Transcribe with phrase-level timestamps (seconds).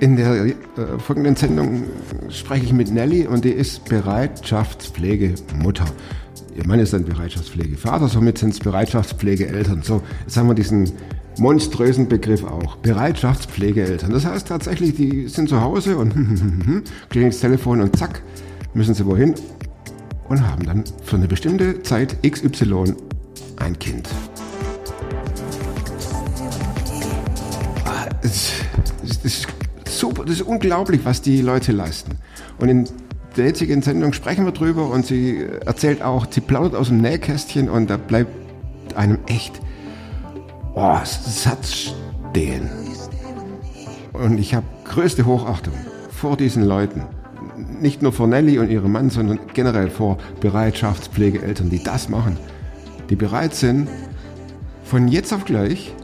[0.00, 0.54] In der äh,
[0.98, 1.82] folgenden Sendung
[2.30, 5.86] spreche ich mit Nelly und die ist Bereitschaftspflegemutter.
[6.56, 9.82] Ihr Mann ist dann Bereitschaftspflegevater, somit sind es Bereitschaftspflegeeltern.
[9.82, 10.92] So, jetzt haben wir diesen
[11.38, 12.76] monströsen Begriff auch.
[12.76, 14.12] Bereitschaftspflegeeltern.
[14.12, 16.14] Das heißt tatsächlich, die sind zu Hause und
[17.08, 18.22] klingelt das Telefon und zack,
[18.74, 19.34] müssen sie wohin
[20.28, 22.94] und haben dann für eine bestimmte Zeit XY
[23.56, 24.08] ein Kind.
[28.22, 28.52] Es
[29.24, 29.48] ist
[29.98, 32.12] super, das ist unglaublich, was die Leute leisten.
[32.58, 32.88] Und in
[33.36, 37.68] der jetzigen Sendung sprechen wir drüber und sie erzählt auch, sie plaudert aus dem Nähkästchen
[37.68, 38.30] und da bleibt
[38.94, 39.60] einem echt
[40.74, 41.92] oh, Satz
[42.30, 42.68] stehen.
[44.12, 45.74] Und ich habe größte Hochachtung
[46.10, 47.04] vor diesen Leuten.
[47.80, 52.36] Nicht nur vor Nelly und ihrem Mann, sondern generell vor Bereitschaftspflegeeltern, die das machen.
[53.10, 53.88] Die bereit sind,
[54.84, 55.94] von jetzt auf gleich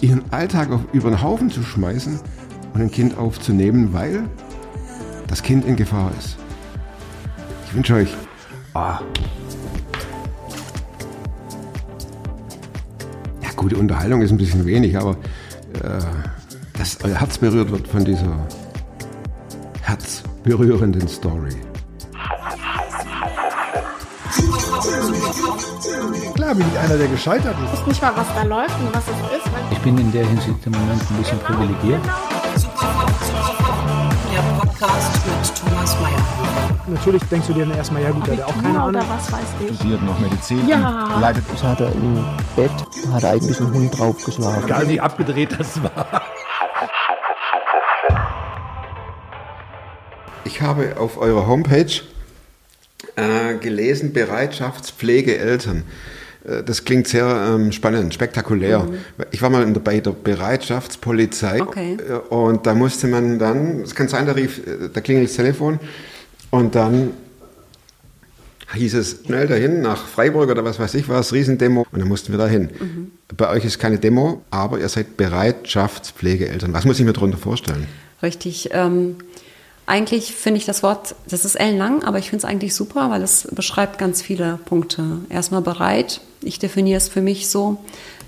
[0.00, 2.20] ihren Alltag auf, über den Haufen zu schmeißen
[2.74, 4.24] und ein Kind aufzunehmen, weil
[5.26, 6.36] das Kind in Gefahr ist.
[7.66, 8.14] Ich wünsche euch
[8.74, 9.00] ah,
[13.42, 15.12] ja, gute Unterhaltung ist ein bisschen wenig, aber
[15.82, 16.00] äh,
[16.78, 18.46] dass euer Herz berührt wird von dieser
[19.82, 21.56] herzberührenden Story.
[26.34, 27.72] Klar bin ich einer, der gescheitert ist.
[27.74, 29.50] Ich weiß nicht mal, was da läuft und was es ist.
[29.70, 32.00] Ich bin in der Hinsicht im Moment ein bisschen privilegiert.
[34.32, 36.26] Der Podcast mit Thomas Mayer.
[36.88, 39.00] Natürlich denkst du dir dann erstmal, ja gut, der hat auch keine Abitur Ahnung.
[39.02, 39.76] oder was weiß ich.
[39.76, 41.18] studiert noch Medizin, Ja.
[41.20, 42.24] leidet Ich hatte im
[42.56, 42.70] Bett,
[43.12, 44.64] hat eigentlich ein Hund draufgeschlagen.
[44.64, 46.22] Egal wie abgedreht das war.
[50.44, 51.86] Ich habe auf eurer Homepage
[53.16, 55.78] äh, gelesen, Bereitschaftspflegeeltern.
[55.78, 55.82] Äh,
[56.66, 58.88] Das klingt sehr ähm, spannend, spektakulär.
[59.30, 61.96] Ich war mal in der, bei der Bereitschaftspolizei Okay.
[62.08, 65.36] äh, und da musste man dann, es kann sein, da rief, äh, da klingelt das
[65.36, 65.78] Telefon
[66.50, 67.10] und dann
[68.74, 72.32] hieß es schnell dahin nach Freiburg oder was weiß ich was, Riesendemo und dann mussten
[72.32, 72.70] wir dahin.
[73.36, 76.72] Bei euch ist keine Demo, aber ihr seid Bereitschaftspflegeeltern.
[76.72, 77.86] Was muss ich mir darunter vorstellen?
[78.22, 78.70] Richtig.
[78.72, 79.16] Ähm,
[79.92, 83.22] eigentlich finde ich das Wort, das ist ellenlang, aber ich finde es eigentlich super, weil
[83.22, 85.18] es beschreibt ganz viele Punkte.
[85.28, 86.22] Erstmal bereit.
[86.40, 87.76] Ich definiere es für mich so: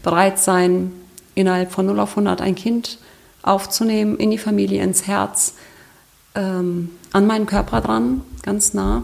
[0.02, 0.92] bereit sein,
[1.34, 2.98] innerhalb von 0 auf 100 ein Kind
[3.42, 5.54] aufzunehmen, in die Familie, ins Herz,
[6.34, 9.02] ähm, an meinen Körper dran, ganz nah.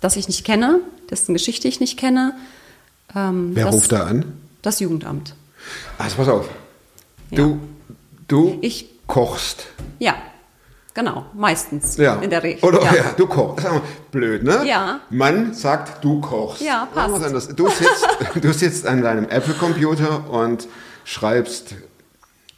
[0.00, 0.80] Das ich nicht kenne,
[1.10, 2.34] dessen Geschichte ich nicht kenne.
[3.14, 4.32] Ähm, Wer das, ruft da an?
[4.62, 5.34] Das Jugendamt.
[5.98, 6.48] Also pass auf.
[7.30, 7.36] Ja.
[7.36, 7.58] Du,
[8.26, 9.66] du Ich- kochst.
[9.98, 10.14] Ja,
[10.94, 12.16] genau, meistens Ja.
[12.16, 12.62] in der Regel.
[12.68, 13.04] Oder ja.
[13.16, 13.66] du kochst.
[14.10, 14.64] Blöd, ne?
[14.66, 15.00] Ja.
[15.10, 16.60] Mann sagt, du kochst.
[16.62, 17.14] Ja, passt.
[17.58, 18.06] Du sitzt,
[18.42, 20.66] du sitzt an deinem Apple-Computer und
[21.04, 21.74] schreibst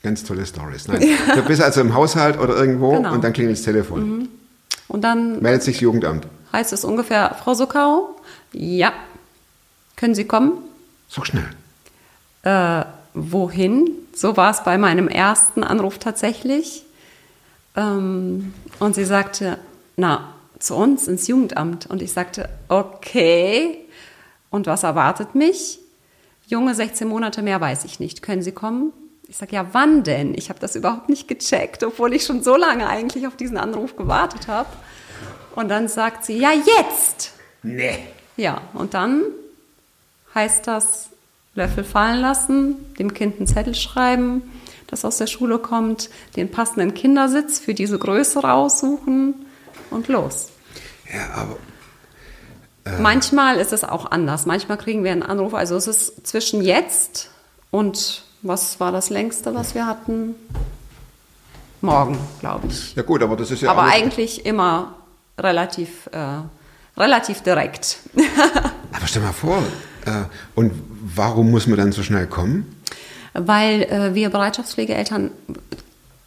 [0.02, 0.88] ganz tolle Stories.
[0.88, 1.00] Nein.
[1.34, 3.12] Du bist also im Haushalt oder irgendwo Genau.
[3.12, 4.28] und dann klingelt das Telefon.
[4.88, 6.26] Und dann Meldet sich das Jugendamt.
[6.52, 8.16] heißt es ungefähr, Frau Suckau,
[8.52, 8.92] ja,
[9.96, 10.52] können Sie kommen?
[11.08, 11.48] Sag schnell.
[12.42, 13.88] Äh, wohin?
[14.14, 16.84] So war es bei meinem ersten Anruf tatsächlich.
[17.76, 19.58] Ähm, und sie sagte,
[19.96, 21.86] na, zu uns ins Jugendamt.
[21.86, 23.78] Und ich sagte, okay.
[24.50, 25.78] Und was erwartet mich?
[26.46, 28.22] Junge, 16 Monate mehr weiß ich nicht.
[28.22, 28.92] Können Sie kommen?
[29.28, 30.34] Ich sage, ja, wann denn?
[30.34, 33.96] Ich habe das überhaupt nicht gecheckt, obwohl ich schon so lange eigentlich auf diesen Anruf
[33.96, 34.68] gewartet habe.
[35.54, 37.32] Und dann sagt sie, ja, jetzt.
[37.62, 37.98] Nee.
[38.36, 39.22] Ja, und dann
[40.34, 41.10] heißt das
[41.54, 44.42] Löffel fallen lassen, dem Kind einen Zettel schreiben,
[44.92, 49.34] das aus der Schule kommt, den passenden Kindersitz für diese Größe raussuchen
[49.90, 50.48] und los.
[51.12, 51.56] Ja, aber
[52.98, 54.44] Manchmal ist es auch anders.
[54.46, 55.54] Manchmal kriegen wir einen Anruf.
[55.54, 57.30] Also es ist zwischen jetzt
[57.70, 60.34] und was war das längste, was wir hatten?
[61.80, 62.94] Morgen, glaube ich.
[62.94, 64.94] ja gut, aber das ist ja Aber eigentlich immer
[65.38, 66.42] relativ, äh,
[66.96, 67.98] relativ direkt.
[68.92, 69.58] Aber stell mal vor.
[70.04, 70.72] Äh, und
[71.16, 72.81] warum muss man dann so schnell kommen?
[73.34, 75.30] Weil äh, wir Bereitschaftspflegeeltern,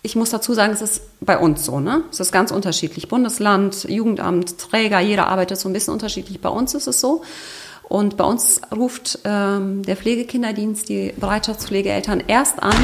[0.02, 2.04] ich muss dazu sagen, es ist bei uns so, ne?
[2.12, 3.08] Es ist ganz unterschiedlich.
[3.08, 6.42] Bundesland, Jugendamt, Träger, jeder arbeitet so ein bisschen unterschiedlich.
[6.42, 7.24] Bei uns ist es so.
[7.88, 12.76] Und bei uns ruft ähm, der Pflegekinderdienst die Bereitschaftspflegeeltern erst an,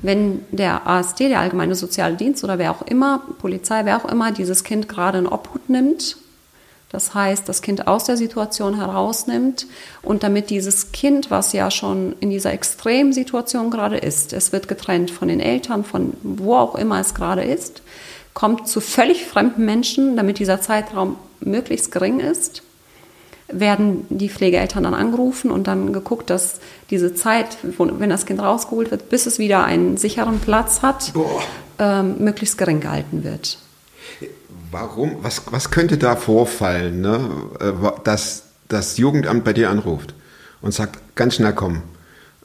[0.00, 4.32] wenn der ASD, der Allgemeine Soziale Dienst oder wer auch immer, Polizei, wer auch immer,
[4.32, 6.16] dieses Kind gerade in Obhut nimmt
[6.94, 9.66] das heißt, das Kind aus der Situation herausnimmt
[10.02, 15.10] und damit dieses Kind, was ja schon in dieser Extremsituation gerade ist, es wird getrennt
[15.10, 17.82] von den Eltern, von wo auch immer es gerade ist,
[18.32, 22.62] kommt zu völlig fremden Menschen, damit dieser Zeitraum möglichst gering ist,
[23.48, 28.92] werden die Pflegeeltern dann angerufen und dann geguckt, dass diese Zeit, wenn das Kind rausgeholt
[28.92, 31.12] wird, bis es wieder einen sicheren Platz hat,
[31.80, 33.58] ähm, möglichst gering gehalten wird.
[34.74, 35.18] Warum?
[35.22, 37.30] Was, was könnte da vorfallen, ne?
[37.60, 37.72] äh,
[38.02, 40.14] dass das Jugendamt bei dir anruft
[40.62, 41.76] und sagt, ganz schnell komm,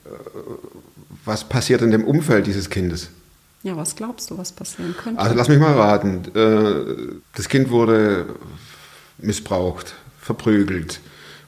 [0.04, 0.10] äh,
[1.24, 3.10] was passiert in dem Umfeld dieses Kindes?
[3.64, 5.20] Ja, was glaubst du, was passieren könnte?
[5.20, 6.22] Also lass mich mal raten.
[6.36, 8.26] Äh, Das Kind wurde
[9.18, 11.00] missbraucht, verprügelt.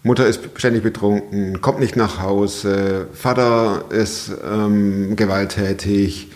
[0.02, 3.06] Mutter ist ständig betrunken, kommt nicht nach Hause.
[3.14, 6.32] Vater ist ähm, gewalttätig.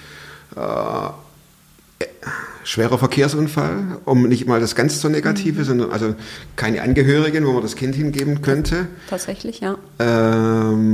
[0.55, 1.09] Äh,
[2.67, 6.17] schwerer Verkehrsunfall, um nicht mal das ganz so Negative, sondern also
[6.57, 8.89] keine Angehörigen, wo man das Kind hingeben könnte.
[9.09, 9.77] Tatsächlich, ja.
[10.01, 10.91] Ähm,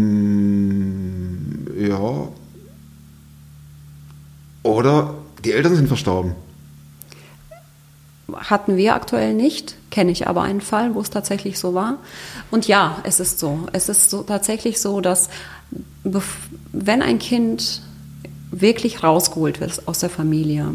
[1.78, 2.28] ja.
[4.62, 5.14] Oder
[5.44, 6.34] die Eltern sind verstorben.
[8.34, 11.96] Hatten wir aktuell nicht, kenne ich aber einen Fall, wo es tatsächlich so war.
[12.50, 13.66] Und ja, es ist so.
[13.72, 15.30] Es ist so tatsächlich so, dass
[16.04, 17.80] wenn ein Kind
[18.50, 20.74] wirklich rausgeholt wird aus der Familie,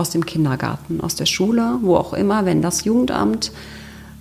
[0.00, 3.52] aus dem Kindergarten, aus der Schule, wo auch immer, wenn das Jugendamt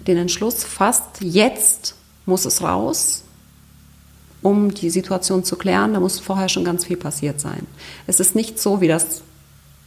[0.07, 1.95] den Entschluss fasst, jetzt
[2.25, 3.23] muss es raus,
[4.41, 7.65] um die Situation zu klären, da muss vorher schon ganz viel passiert sein.
[8.07, 9.21] Es ist nicht so, wie das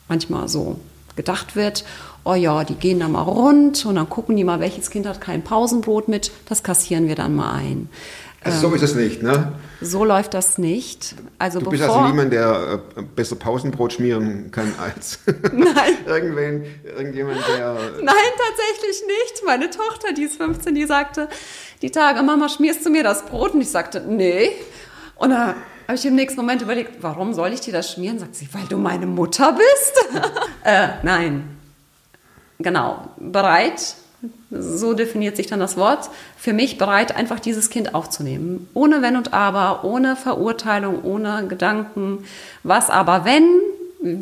[0.08, 0.80] manchmal so
[1.14, 1.84] gedacht wird,
[2.24, 5.20] oh ja, die gehen da mal rund und dann gucken die mal, welches Kind hat
[5.20, 7.90] kein Pausenbrot mit, das kassieren wir dann mal ein.
[8.44, 9.52] Also so ist es nicht, ne?
[9.80, 11.14] So läuft das nicht.
[11.38, 15.20] Also Du bist also niemand, der äh, besser Pausenbrot schmieren kann als
[15.52, 15.96] Nein.
[16.06, 17.74] irgendwen, irgendjemand, der.
[18.02, 19.44] Nein, tatsächlich nicht.
[19.44, 21.28] Meine Tochter, die ist 15, die sagte,
[21.82, 23.54] die Tage, Mama, schmierst du mir das Brot?
[23.54, 24.50] Und ich sagte, nee.
[25.16, 25.54] Und da
[25.86, 28.18] habe ich im nächsten Moment überlegt, warum soll ich dir das schmieren?
[28.18, 30.14] Sagt sie, weil du meine Mutter bist?
[30.64, 31.56] äh, nein.
[32.58, 33.08] Genau.
[33.18, 33.94] Bereit,
[34.54, 38.68] so definiert sich dann das Wort, für mich bereit, einfach dieses Kind aufzunehmen.
[38.74, 42.24] Ohne Wenn und Aber, ohne Verurteilung, ohne Gedanken.
[42.62, 44.20] Was aber wenn,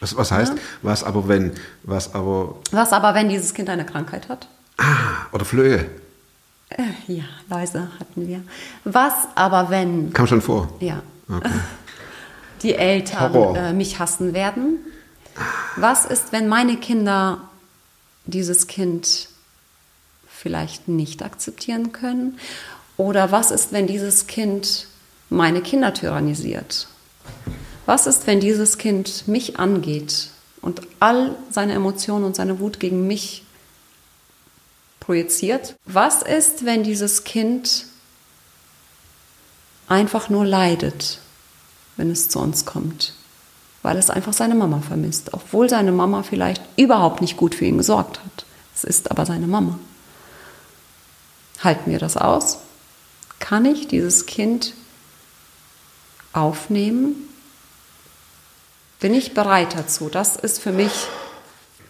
[0.00, 1.52] Was, was heißt, was aber wenn,
[1.82, 2.56] was aber.
[2.70, 4.48] was aber wenn dieses Kind eine Krankheit hat?
[4.78, 5.86] Ah, oder Flöhe.
[6.70, 8.40] Äh, Ja, leise hatten wir.
[8.84, 10.68] Was aber wenn, Kam schon vor.
[10.80, 11.50] ja, Okay.
[12.62, 14.78] die Eltern äh, mich hassen werden?
[15.76, 17.40] Was ist, wenn meine Kinder
[18.24, 19.28] dieses Kind
[20.46, 22.38] vielleicht nicht akzeptieren können?
[22.96, 24.86] Oder was ist, wenn dieses Kind
[25.28, 26.86] meine Kinder tyrannisiert?
[27.84, 30.28] Was ist, wenn dieses Kind mich angeht
[30.62, 33.42] und all seine Emotionen und seine Wut gegen mich
[35.00, 35.74] projiziert?
[35.84, 37.86] Was ist, wenn dieses Kind
[39.88, 41.18] einfach nur leidet,
[41.96, 43.14] wenn es zu uns kommt?
[43.82, 47.78] Weil es einfach seine Mama vermisst, obwohl seine Mama vielleicht überhaupt nicht gut für ihn
[47.78, 48.46] gesorgt hat.
[48.76, 49.80] Es ist aber seine Mama.
[51.62, 52.58] Halten wir das aus?
[53.38, 54.74] Kann ich dieses Kind
[56.32, 57.14] aufnehmen?
[59.00, 60.08] Bin ich bereit dazu?
[60.08, 60.92] Das ist für mich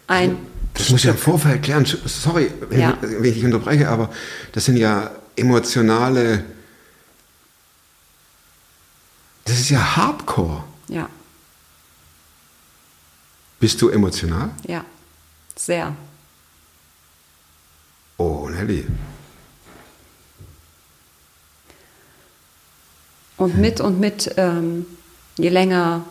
[0.06, 0.38] ein
[0.74, 1.84] Das muss ja im Vorfeld klären.
[2.04, 2.98] Sorry, wenn, Ja.
[3.00, 4.10] wenn ich dich unterbreche, aber
[4.52, 6.44] das sind ja emotionale.
[9.44, 10.64] Das ist ja Hardcore.
[10.88, 11.08] ja,
[13.60, 14.50] Bist du emotional?
[14.66, 14.84] ja,
[15.54, 15.94] sehr.
[18.18, 18.86] Oh, Nelly.
[23.36, 24.86] Und mit und mit, ähm,
[25.36, 26.04] je länger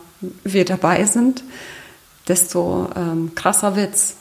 [0.44, 1.42] wir dabei sind,
[2.28, 4.16] desto ähm, krasser wird's.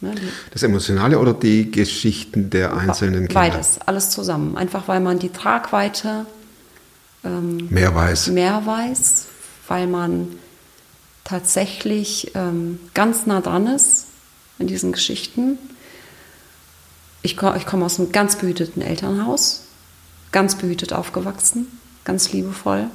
[0.00, 0.14] Ne?
[0.52, 3.34] Das Emotionale oder die Geschichten der einzelnen Kinder?
[3.34, 4.56] Beides, alles zusammen.
[4.56, 6.26] Einfach weil man die Tragweite
[7.22, 8.28] Mehr weiß.
[8.28, 9.26] mehr weiß,
[9.68, 10.28] weil man
[11.24, 14.06] tatsächlich ähm, ganz nah dran ist
[14.58, 15.58] in diesen Geschichten.
[17.22, 19.64] Ich, ich komme aus einem ganz behüteten Elternhaus,
[20.32, 21.66] ganz behütet aufgewachsen,
[22.04, 22.88] ganz liebevoll.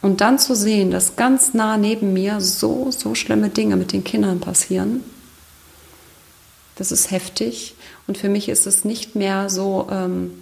[0.00, 4.02] Und dann zu sehen, dass ganz nah neben mir so, so schlimme Dinge mit den
[4.02, 5.02] Kindern passieren,
[6.76, 7.76] das ist heftig.
[8.08, 10.32] Und für mich ist es nicht mehr so, ähm,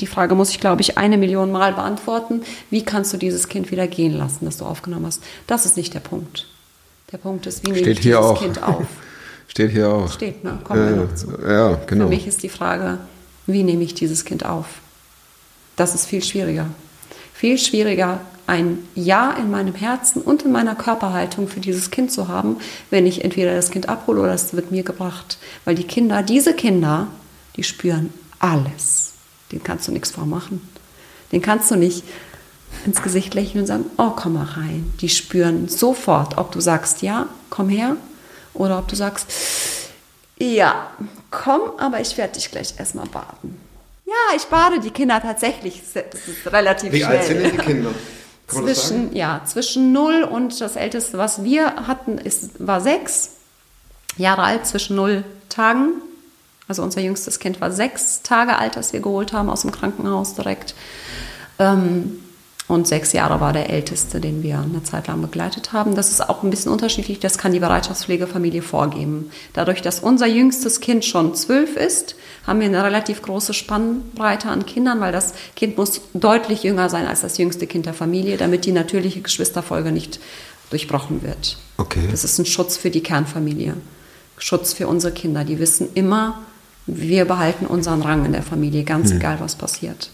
[0.00, 2.42] die Frage muss ich, glaube ich, eine Million Mal beantworten.
[2.70, 5.22] Wie kannst du dieses Kind wieder gehen lassen, das du aufgenommen hast?
[5.46, 6.46] Das ist nicht der Punkt.
[7.10, 8.40] Der Punkt ist, wie nehme ich dieses auch.
[8.40, 8.86] Kind auf?
[9.48, 10.12] Steht hier auch.
[10.12, 10.58] Steht, ne?
[10.62, 11.28] Kommen wir ja, noch zu.
[11.42, 12.04] ja, genau.
[12.04, 12.98] Für mich ist die Frage,
[13.46, 14.66] wie nehme ich dieses Kind auf?
[15.78, 16.66] Das ist viel schwieriger.
[17.32, 22.26] Viel schwieriger, ein Ja in meinem Herzen und in meiner Körperhaltung für dieses Kind zu
[22.26, 22.56] haben,
[22.90, 25.38] wenn ich entweder das Kind abhole oder es wird mir gebracht.
[25.64, 27.06] Weil die Kinder, diese Kinder,
[27.54, 29.12] die spüren alles.
[29.52, 30.66] Den kannst du nichts vormachen.
[31.30, 32.02] Den kannst du nicht
[32.84, 34.92] ins Gesicht lächeln und sagen, oh, komm mal rein.
[35.00, 37.96] Die spüren sofort, ob du sagst, ja, komm her,
[38.52, 39.28] oder ob du sagst,
[40.38, 40.90] ja,
[41.30, 43.67] komm, aber ich werde dich gleich erstmal baden.
[44.08, 45.82] Ja, ich bade die Kinder tatsächlich.
[45.92, 47.18] Das relativ Wie schnell.
[47.18, 47.90] alt sind denn die Kinder?
[48.50, 53.32] Das zwischen, ja, zwischen null und das älteste, was wir hatten, ist, war sechs
[54.16, 56.00] Jahre alt, zwischen null Tagen.
[56.66, 60.34] Also unser jüngstes Kind war sechs Tage alt, als wir geholt haben aus dem Krankenhaus
[60.34, 60.74] direkt.
[61.58, 62.24] Ähm,
[62.68, 65.94] und sechs Jahre war der älteste, den wir eine Zeit lang begleitet haben.
[65.94, 69.30] Das ist auch ein bisschen unterschiedlich, das kann die Bereitschaftspflegefamilie vorgeben.
[69.54, 72.14] Dadurch, dass unser jüngstes Kind schon zwölf ist,
[72.46, 77.06] haben wir eine relativ große Spannbreite an Kindern, weil das Kind muss deutlich jünger sein
[77.06, 80.20] als das jüngste Kind der Familie, damit die natürliche Geschwisterfolge nicht
[80.68, 81.56] durchbrochen wird.
[81.78, 82.06] Okay.
[82.10, 83.74] Das ist ein Schutz für die Kernfamilie.
[84.36, 85.44] Schutz für unsere Kinder.
[85.44, 86.42] Die wissen immer,
[86.86, 90.10] wir behalten unseren Rang in der Familie, ganz egal, was passiert.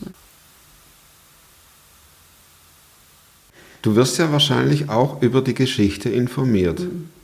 [3.84, 6.80] Du wirst ja wahrscheinlich auch über die Geschichte informiert.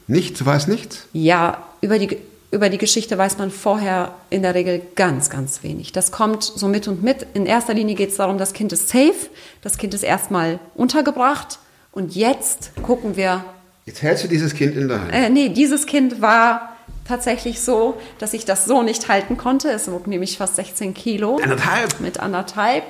[0.09, 1.07] Nichts, du weißt nichts?
[1.15, 2.19] Ja, über die,
[2.51, 5.93] über die Geschichte weiß man vorher in der Regel ganz, ganz wenig.
[5.93, 7.25] Das kommt so mit und mit.
[7.33, 9.31] In erster Linie geht es darum, das Kind ist safe,
[9.63, 11.61] das Kind ist erstmal untergebracht
[11.93, 13.43] und jetzt gucken wir.
[13.87, 15.15] Jetzt hältst du dieses Kind in der Hand.
[15.15, 16.77] Äh, nee, dieses Kind war
[17.09, 19.71] tatsächlich so, dass ich das so nicht halten konnte.
[19.71, 21.39] Es wog nämlich fast 16 Kilo.
[21.43, 22.01] Anderthalb?
[22.01, 22.85] Mit anderthalb.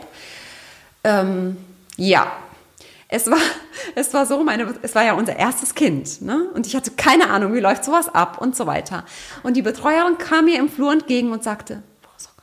[1.04, 1.56] Ähm,
[1.96, 2.32] ja,
[3.10, 3.38] es war,
[3.94, 6.48] es war so, meine, es war ja unser erstes Kind, ne?
[6.54, 9.04] Und ich hatte keine Ahnung, wie läuft sowas ab und so weiter.
[9.42, 11.82] Und die Betreuerin kam mir im Flur entgegen und sagte,
[12.16, 12.42] Socker.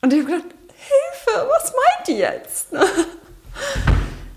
[0.00, 2.68] Und ich habe gedacht, Hilfe, was meint die jetzt?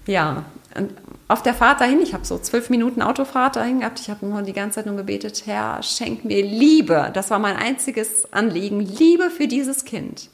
[0.08, 0.46] Ja,
[0.76, 0.92] und
[1.28, 4.44] auf der Fahrt dahin, ich habe so zwölf Minuten Autofahrt dahin gehabt, ich habe nur
[4.44, 7.10] die ganze Zeit nur gebetet, Herr, schenk mir Liebe.
[7.16, 10.30] Das war mein einziges Anliegen, Liebe für dieses Kind.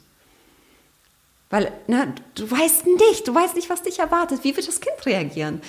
[1.52, 4.42] Weil ne, du weißt nicht, du weißt nicht, was dich erwartet.
[4.42, 5.60] Wie wird das Kind reagieren?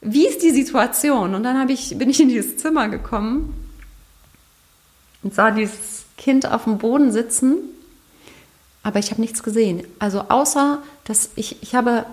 [0.00, 1.34] Wie ist die Situation?
[1.34, 3.54] Und dann ich, bin ich in dieses Zimmer gekommen
[5.22, 7.58] und sah dieses Kind auf dem Boden sitzen,
[8.82, 9.86] aber ich habe nichts gesehen.
[9.98, 12.06] Also außer, dass ich, ich habe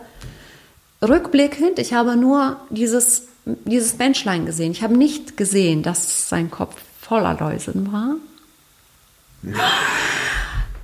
[1.02, 4.74] rückblickend, ich habe nur dieses, dieses Menschlein gesehen.
[4.74, 8.16] Ich habe nicht gesehen, dass sein Kopf voller Läusen war.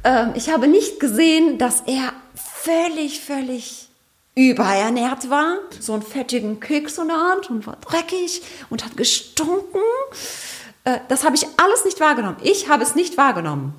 [0.04, 3.88] Ähm, ich habe nicht gesehen, dass er völlig, völlig
[4.36, 5.58] überernährt war.
[5.80, 9.82] So einen fettigen Keks in der Hand und war dreckig und hat gestunken.
[10.84, 12.38] Äh, das habe ich alles nicht wahrgenommen.
[12.42, 13.74] Ich habe es nicht wahrgenommen.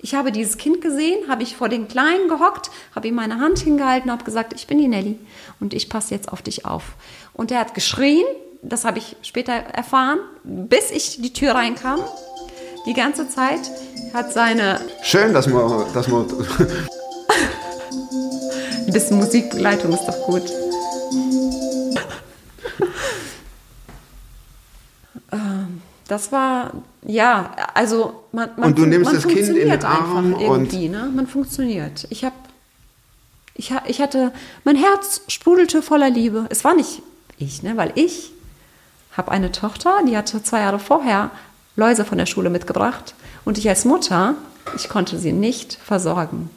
[0.00, 3.58] Ich habe dieses Kind gesehen, habe ich vor den Kleinen gehockt, habe ihm meine Hand
[3.58, 5.18] hingehalten, habe gesagt, ich bin die Nelly
[5.58, 6.94] und ich passe jetzt auf dich auf.
[7.32, 8.24] Und er hat geschrien,
[8.62, 12.00] das habe ich später erfahren, bis ich die Tür reinkam.
[12.88, 13.60] Die ganze Zeit
[14.14, 16.24] hat seine Schön, dass man, dass man
[18.86, 20.42] Ein bisschen Musikbegleitung ist doch gut.
[25.30, 29.84] Ähm, Das war, ja, also man, man, Und du nimmst man das Kind in den
[29.84, 31.10] Arm einfach irgendwie, ne?
[31.14, 32.06] Man funktioniert.
[32.08, 32.34] Ich habe,
[33.54, 34.32] ich, ich hatte,
[34.64, 36.46] mein Herz sprudelte voller Liebe.
[36.48, 37.02] Es war nicht
[37.36, 37.76] ich, ne?
[37.76, 38.32] Weil ich
[39.18, 41.30] habe eine Tochter, die hatte zwei Jahre vorher
[41.78, 44.34] Läuse von der Schule mitgebracht und ich als Mutter,
[44.74, 46.50] ich konnte sie nicht versorgen.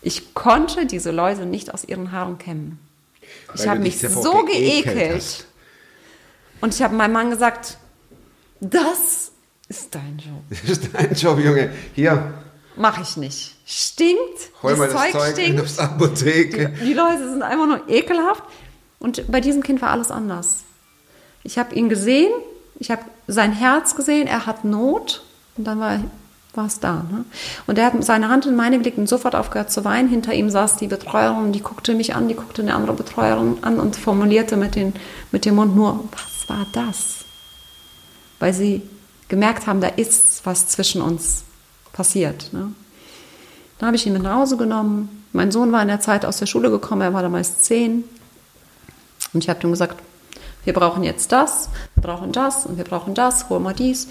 [0.00, 2.78] Ich konnte diese Läuse nicht aus ihren Haaren kämmen.
[3.54, 5.46] Ich Weil habe du mich so geekelt hast.
[6.62, 7.76] Und ich habe meinem Mann gesagt,
[8.60, 9.32] das
[9.68, 10.42] ist dein Job.
[10.48, 11.70] Das ist dein Job, Junge.
[11.94, 12.32] Hier,
[12.76, 13.56] Mach ich nicht.
[13.66, 15.78] Stinkt, hol mal das, das Zeug Zeug in stinkt.
[15.78, 16.74] der Apotheke.
[16.82, 18.42] Die Läuse sind einfach nur ekelhaft.
[18.98, 20.64] Und bei diesem Kind war alles anders.
[21.42, 22.32] Ich habe ihn gesehen,
[22.78, 25.22] ich habe sein Herz gesehen, er hat Not
[25.56, 26.00] und dann war,
[26.66, 27.04] es da.
[27.10, 27.24] Ne?
[27.66, 30.08] Und er hat seine Hand in meine gelegt und sofort aufgehört zu weinen.
[30.08, 33.80] Hinter ihm saß die Betreuerin, die guckte mich an, die guckte eine andere Betreuerin an
[33.80, 34.92] und formulierte mit, den,
[35.32, 37.24] mit dem Mund nur, was war das?
[38.38, 38.82] Weil sie
[39.28, 41.44] gemerkt haben, da ist was zwischen uns
[41.92, 42.52] passiert.
[42.52, 42.72] Ne?
[43.78, 45.24] Dann habe ich ihn mit nach Hause genommen.
[45.32, 48.04] Mein Sohn war in der Zeit aus der Schule gekommen, er war damals zehn.
[49.32, 50.00] Und ich habe ihm gesagt,
[50.64, 54.08] wir brauchen jetzt das, wir brauchen das und wir brauchen das, hol mal dies.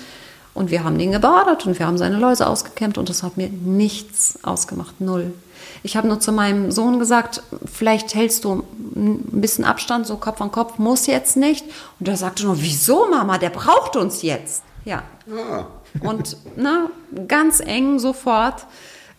[0.54, 3.50] Und wir haben den gebadet und wir haben seine Läuse ausgekämmt und das hat mir
[3.50, 5.34] nichts ausgemacht, null.
[5.82, 8.64] Ich habe nur zu meinem Sohn gesagt, vielleicht hältst du
[8.96, 11.66] ein bisschen Abstand, so Kopf an Kopf, muss jetzt nicht.
[12.00, 14.64] Und er sagte nur, wieso Mama, der braucht uns jetzt.
[14.86, 15.68] Ja, Ah,
[16.02, 16.90] und ne,
[17.28, 18.66] ganz eng sofort.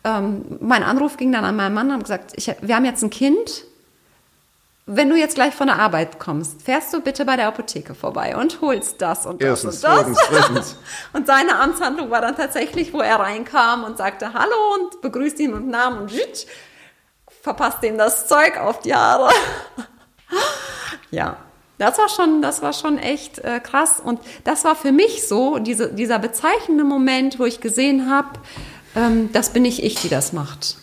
[0.03, 3.03] Ähm, mein Anruf ging dann an meinen Mann und hat gesagt, ich, wir haben jetzt
[3.03, 3.65] ein Kind.
[4.87, 8.37] Wenn du jetzt gleich von der Arbeit kommst, fährst du bitte bei der Apotheke vorbei
[8.37, 9.95] und holst das und das erstens, und das.
[9.95, 10.77] zweitens, drittens.
[11.15, 15.55] Und seine Amtshandlung war dann tatsächlich, wo er reinkam und sagte Hallo und begrüßt ihn
[15.55, 16.13] und Namen und
[17.41, 19.31] verpasst ihm das Zeug auf die Haare.
[21.11, 21.39] ja,
[21.79, 24.01] das war schon, das war schon echt äh, krass.
[24.05, 28.39] Und das war für mich so, diese, dieser bezeichnende Moment, wo ich gesehen habe,
[28.95, 30.77] ähm, das bin nicht ich, die das macht.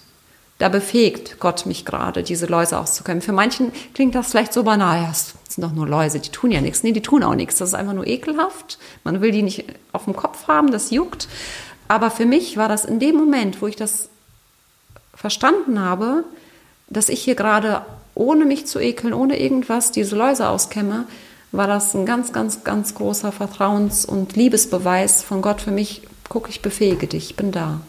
[0.61, 3.25] Da befähigt Gott mich gerade, diese Läuse auszukämpfen.
[3.25, 6.51] Für manchen klingt das vielleicht so banal, ja, es sind doch nur Läuse, die tun
[6.51, 6.83] ja nichts.
[6.83, 7.57] Nee, die tun auch nichts.
[7.57, 8.77] Das ist einfach nur ekelhaft.
[9.03, 11.27] Man will die nicht auf dem Kopf haben, das juckt.
[11.87, 14.09] Aber für mich war das in dem Moment, wo ich das
[15.15, 16.25] verstanden habe,
[16.89, 21.05] dass ich hier gerade ohne mich zu ekeln, ohne irgendwas diese Läuse auskämme,
[21.51, 26.03] war das ein ganz, ganz, ganz großer Vertrauens- und Liebesbeweis von Gott für mich.
[26.29, 27.81] Guck, ich befähige dich, ich bin da.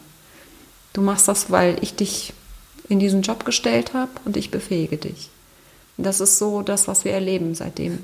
[0.93, 2.33] Du machst das, weil ich dich
[2.89, 5.29] in diesen Job gestellt habe und ich befähige dich.
[5.97, 7.99] Das ist so das, was wir erleben seitdem.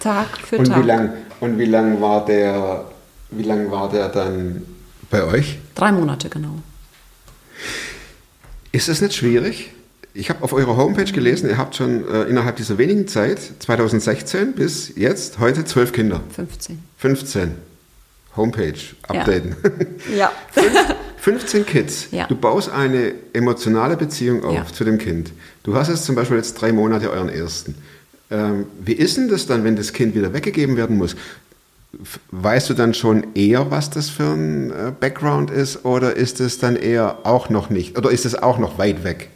[0.00, 0.82] Tag für Und Tag.
[0.82, 2.84] wie lang, und wie lang war der,
[3.30, 4.62] wie lang war der dann
[5.10, 5.58] bei euch?
[5.74, 6.54] Drei Monate genau.
[8.72, 9.70] Ist das nicht schwierig?
[10.14, 14.54] Ich habe auf eurer Homepage gelesen, ihr habt schon äh, innerhalb dieser wenigen Zeit, 2016
[14.54, 16.20] bis jetzt, heute zwölf Kinder.
[16.34, 16.82] 15.
[16.98, 17.54] 15.
[18.36, 18.74] Homepage
[19.08, 19.56] updaten.
[20.16, 20.32] Ja.
[21.24, 22.08] 15 Kids.
[22.10, 22.26] Ja.
[22.26, 24.66] Du baust eine emotionale Beziehung auf Ja.
[24.66, 25.32] zu dem Kind.
[25.62, 27.76] Du hast jetzt zum Beispiel jetzt drei Monate euren ersten.
[28.30, 31.16] Ähm, wie ist denn das dann, wenn das Kind wieder weggegeben werden muss?
[32.30, 36.58] Weißt du dann schon eher, was das für ein äh, Background ist, oder ist es
[36.58, 37.96] dann eher auch noch nicht?
[37.96, 39.30] Oder ist es auch noch weit weg?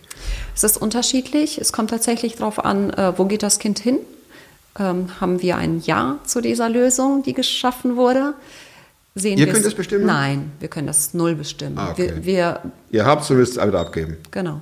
[0.55, 1.59] Es ist unterschiedlich.
[1.59, 3.97] Es kommt tatsächlich darauf an, äh, wo geht das Kind hin?
[4.79, 8.35] Ähm, haben wir ein Ja zu dieser Lösung, die geschaffen wurde?
[9.15, 10.07] Sehen Ihr wir könnt es- bestimmen?
[10.07, 11.79] Nein, wir können das null bestimmen.
[11.79, 12.13] Ah, okay.
[12.17, 14.17] wir, wir, Ihr habt es und müsst es wieder abgeben.
[14.31, 14.61] genau.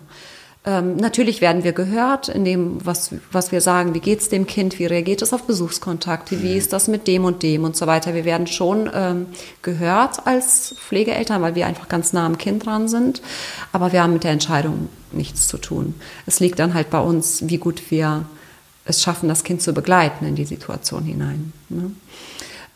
[0.69, 3.95] Ähm, natürlich werden wir gehört in dem, was, was wir sagen.
[3.95, 4.81] Wie geht es dem Kind?
[4.81, 6.43] Wie reagiert es auf Besuchskontakte?
[6.43, 8.15] Wie ist das mit dem und dem und so weiter?
[8.15, 9.27] Wir werden schon ähm,
[9.63, 13.23] gehört als Pflegeeltern, weil wir einfach ganz nah am Kind dran sind.
[13.71, 15.95] Aber wir haben mit der Entscheidung nichts zu tun.
[16.27, 18.25] Es liegt dann halt bei uns, wie gut wir
[18.87, 21.53] es schaffen, das Kind zu begleiten in die Situation hinein.
[21.69, 21.93] Ne?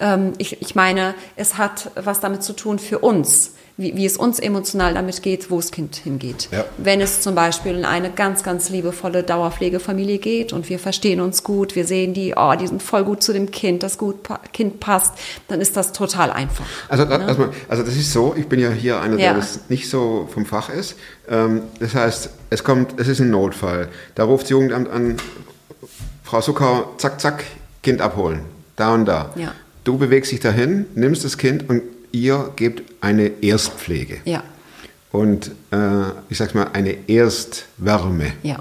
[0.01, 4.17] Ähm, ich, ich meine, es hat was damit zu tun für uns, wie, wie es
[4.19, 6.49] uns emotional damit geht, wo das Kind hingeht.
[6.53, 6.65] Ja.
[6.79, 11.43] Wenn es zum Beispiel in eine ganz, ganz liebevolle Dauerpflegefamilie geht und wir verstehen uns
[11.45, 14.17] gut, wir sehen die, oh, die sind voll gut zu dem Kind, das gut
[14.53, 15.15] Kind passt,
[15.49, 16.67] dann ist das total einfach.
[16.89, 19.35] Also, da- erstmal, also das ist so, ich bin ja hier einer, der Ja.
[19.35, 20.97] das nicht so vom Fach ist.
[21.29, 23.89] Ähm, das heißt, es kommt, es ist ein Notfall.
[24.15, 25.17] Da ruft das Jugendamt an,
[26.25, 27.45] Frau Zucker, zack, zack,
[27.83, 28.41] Kind abholen.
[28.77, 29.31] Da und da.
[29.37, 29.53] Ja.
[29.85, 34.19] Du bewegst dich dahin, nimmst das Kind und ihr gebt eine Erstpflege.
[34.25, 34.43] Ja,
[35.13, 35.77] Und äh,
[36.29, 38.33] ich sag's mal, eine Erstwärme.
[38.43, 38.59] Ja.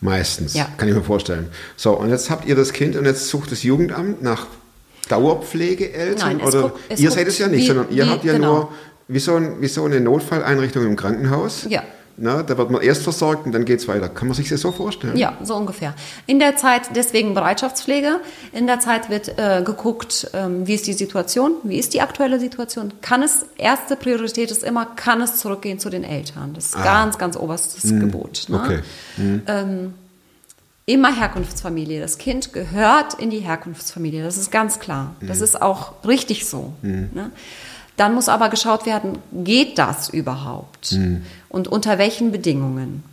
[0.00, 0.66] Meistens, Ja.
[0.76, 1.46] kann ich mir vorstellen.
[1.76, 4.46] So, und jetzt habt ihr das Kind und jetzt sucht das Jugendamt nach
[5.08, 6.38] Dauerpflegeeltern?
[6.38, 8.32] Nein, oder es ihr guckt, seid es ja nicht, wie- sondern ihr wie- habt ja
[8.32, 8.54] genau.
[8.54, 8.68] nur
[9.08, 11.66] wie so, ein, wie so eine Notfalleinrichtung im Krankenhaus.
[11.68, 11.82] Ja.
[12.16, 14.08] Na, da wird man erst versorgt und dann geht's weiter.
[14.08, 15.16] Kann man sich das so vorstellen?
[15.16, 15.94] Ja, so ungefähr.
[16.26, 18.20] In der Zeit, deswegen Bereitschaftspflege,
[18.52, 22.38] in der Zeit wird äh, geguckt, ähm, wie ist die Situation, wie ist die aktuelle
[22.38, 22.92] Situation.
[23.00, 26.52] Kann es, erste Priorität ist immer, kann es zurückgehen zu den Eltern.
[26.54, 28.44] Das ist ganz, ganz oberstes Gebot.
[28.48, 28.60] Ne?
[28.60, 28.64] Ah.
[28.64, 28.80] Okay.
[29.46, 29.94] Ähm,
[30.84, 32.00] immer Herkunftsfamilie.
[32.00, 34.22] Das Kind gehört in die Herkunftsfamilie.
[34.22, 35.14] Das ist ganz klar.
[35.20, 35.44] Das Mhm.
[35.44, 36.72] ist auch richtig so.
[36.82, 37.30] Ne?
[37.96, 40.92] Dann muss aber geschaut werden, geht das überhaupt?
[40.92, 41.24] Mhm.
[41.48, 43.04] Und unter welchen Bedingungen?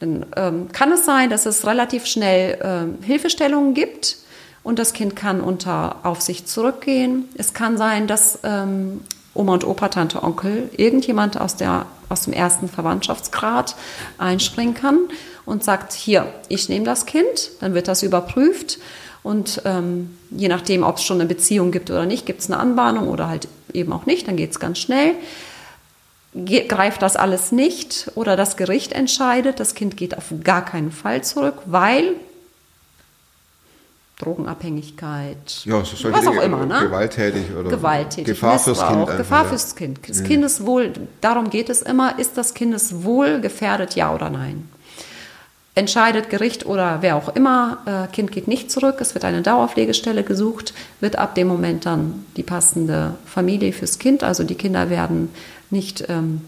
[0.00, 4.16] Dann ähm, kann es sein, dass es relativ schnell ähm, Hilfestellungen gibt
[4.62, 7.28] und das Kind kann unter Aufsicht zurückgehen.
[7.36, 9.02] Es kann sein, dass ähm,
[9.34, 13.76] Oma und Opa, Tante, Onkel, irgendjemand aus, der, aus dem ersten Verwandtschaftsgrad
[14.16, 14.98] einspringen kann
[15.44, 18.78] und sagt, hier, ich nehme das Kind, dann wird das überprüft
[19.24, 22.60] und ähm, je nachdem, ob es schon eine Beziehung gibt oder nicht, gibt es eine
[22.60, 25.14] Anbahnung oder halt eben auch nicht, dann geht es ganz schnell.
[26.34, 30.92] Ge greift das alles nicht oder das Gericht entscheidet, das Kind geht auf gar keinen
[30.92, 32.16] Fall zurück, weil
[34.18, 36.80] Drogenabhängigkeit, Ja, so solche was auch Dinge, immer, ne?
[36.82, 39.48] gewalttätig oder gewalttätig, Gefahr fürs Kind einfach, Gefahr ja.
[39.48, 40.00] fürs Kind.
[40.06, 44.68] Das Kindeswohl, darum geht es immer, ist das Kindeswohl gefährdet, ja oder nein?
[45.76, 50.22] Entscheidet Gericht oder wer auch immer, äh, Kind geht nicht zurück, es wird eine Dauerpflegestelle
[50.22, 55.30] gesucht, wird ab dem Moment dann die passende Familie fürs Kind, also die Kinder werden
[55.70, 56.42] nicht ähm,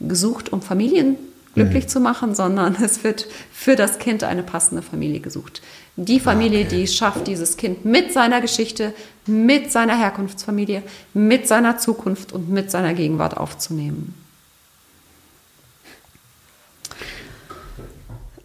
[0.00, 1.16] gesucht, um Familien
[1.54, 5.62] glücklich zu machen, sondern es wird für das Kind eine passende Familie gesucht.
[5.96, 8.92] Die Familie, die es schafft, dieses Kind mit seiner Geschichte,
[9.26, 10.82] mit seiner Herkunftsfamilie,
[11.14, 14.14] mit seiner Zukunft und mit seiner Gegenwart aufzunehmen.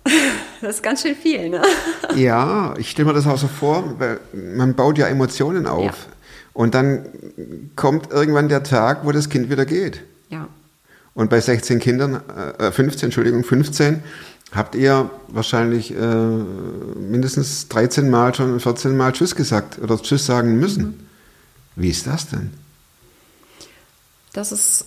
[0.62, 1.62] Das ist ganz schön viel, ne?
[2.16, 5.86] Ja, ich stelle mir das auch so vor, weil man baut ja Emotionen auf.
[5.86, 5.94] Ja.
[6.54, 7.06] Und dann
[7.78, 10.02] kommt irgendwann der Tag, wo das Kind wieder geht.
[10.30, 10.50] Ja.
[11.14, 12.22] Und bei 16 Kindern,
[12.58, 14.04] äh, 15, Entschuldigung, 15,
[14.54, 20.60] habt ihr wahrscheinlich äh, mindestens 13 Mal schon 14 Mal Tschüss gesagt oder Tschüss sagen
[20.60, 21.08] müssen.
[21.76, 22.52] Wie ist das denn?
[24.34, 24.86] Das ist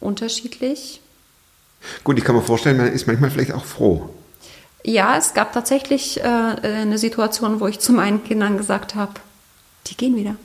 [0.00, 1.00] unterschiedlich.
[2.04, 4.10] Gut, ich kann mir vorstellen, man ist manchmal vielleicht auch froh.
[4.84, 9.12] Ja, es gab tatsächlich äh, eine Situation, wo ich zu meinen Kindern gesagt habe,
[9.86, 10.36] die gehen wieder.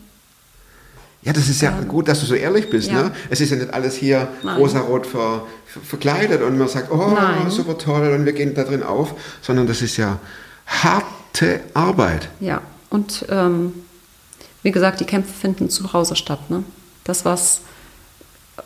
[1.24, 2.90] Ja, das ist ja gut, dass du so ehrlich bist.
[2.90, 3.04] Ja.
[3.04, 3.12] Ne?
[3.30, 4.58] Es ist ja nicht alles hier Nein.
[4.58, 7.50] rosarot ver, ver, verkleidet und man sagt, oh, Nein.
[7.50, 10.20] super toll und wir gehen da drin auf, sondern das ist ja
[10.68, 12.30] harte Arbeit.
[12.40, 13.74] Ja, und ähm,
[14.64, 16.50] wie gesagt, die Kämpfe finden zu Hause statt.
[16.50, 16.64] Ne?
[17.04, 17.62] Das, was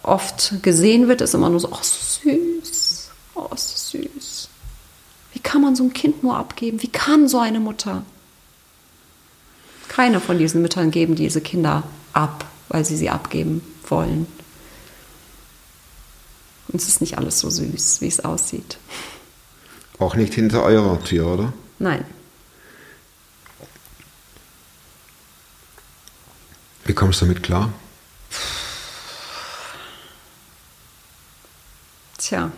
[0.04, 4.31] oft gesehen wird, ist immer nur so, oh, süß, oh, süß.
[5.42, 6.84] Wie kann man so ein Kind nur abgeben?
[6.84, 8.06] Wie kann so eine Mutter?
[9.88, 11.82] Keine von diesen Müttern geben diese Kinder
[12.14, 14.28] ab, weil sie sie abgeben wollen.
[16.68, 18.78] Und es ist nicht alles so süß, wie es aussieht.
[19.98, 21.54] Auch nicht hinter eurer Tür, oder?
[21.80, 22.06] Nein.
[26.86, 27.74] Wie kommst du damit klar?
[32.20, 32.52] Tja,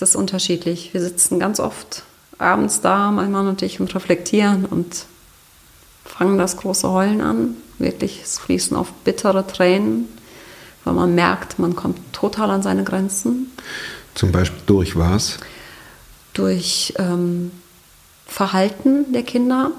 [0.00, 0.94] es ist unterschiedlich.
[0.94, 2.04] Wir sitzen ganz oft
[2.38, 5.06] abends da, mein Mann und ich, und reflektieren und
[6.04, 7.56] fangen das große Heulen an.
[7.78, 10.06] Wirklich, es fließen oft bittere Tränen,
[10.84, 13.50] weil man merkt, man kommt total an seine Grenzen
[14.14, 15.38] Zum Beispiel durch was?
[16.32, 17.50] durch ähm,
[18.26, 19.72] Verhalten der Kinder.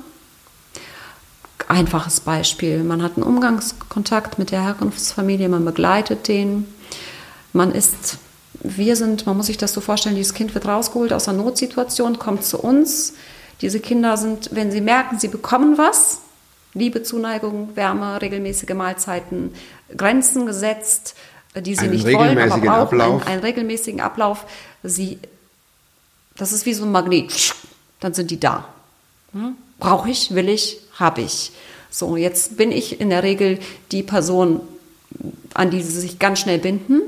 [1.69, 2.83] Einfaches Beispiel.
[2.83, 6.65] Man hat einen Umgangskontakt mit der Herkunftsfamilie, man begleitet den.
[7.53, 8.17] Man ist,
[8.61, 12.19] wir sind, man muss sich das so vorstellen, dieses Kind wird rausgeholt aus einer Notsituation,
[12.19, 13.13] kommt zu uns.
[13.61, 16.19] Diese Kinder sind, wenn sie merken, sie bekommen was,
[16.73, 19.53] Liebe, Zuneigung, Wärme, regelmäßige Mahlzeiten,
[19.95, 21.15] Grenzen gesetzt,
[21.55, 23.21] die sie Einen nicht wollen, aber brauchen, Ablauf.
[23.21, 24.45] Einen, einen regelmäßigen Ablauf.
[24.83, 25.19] Sie
[26.39, 27.53] das ist wie so ein Magnet.
[27.99, 28.69] Dann sind die da.
[29.33, 29.55] Hm?
[29.77, 31.51] Brauche ich, will ich, habe ich.
[31.91, 33.59] So, jetzt bin ich in der Regel
[33.91, 34.61] die Person,
[35.53, 37.01] an die sie sich ganz schnell binden.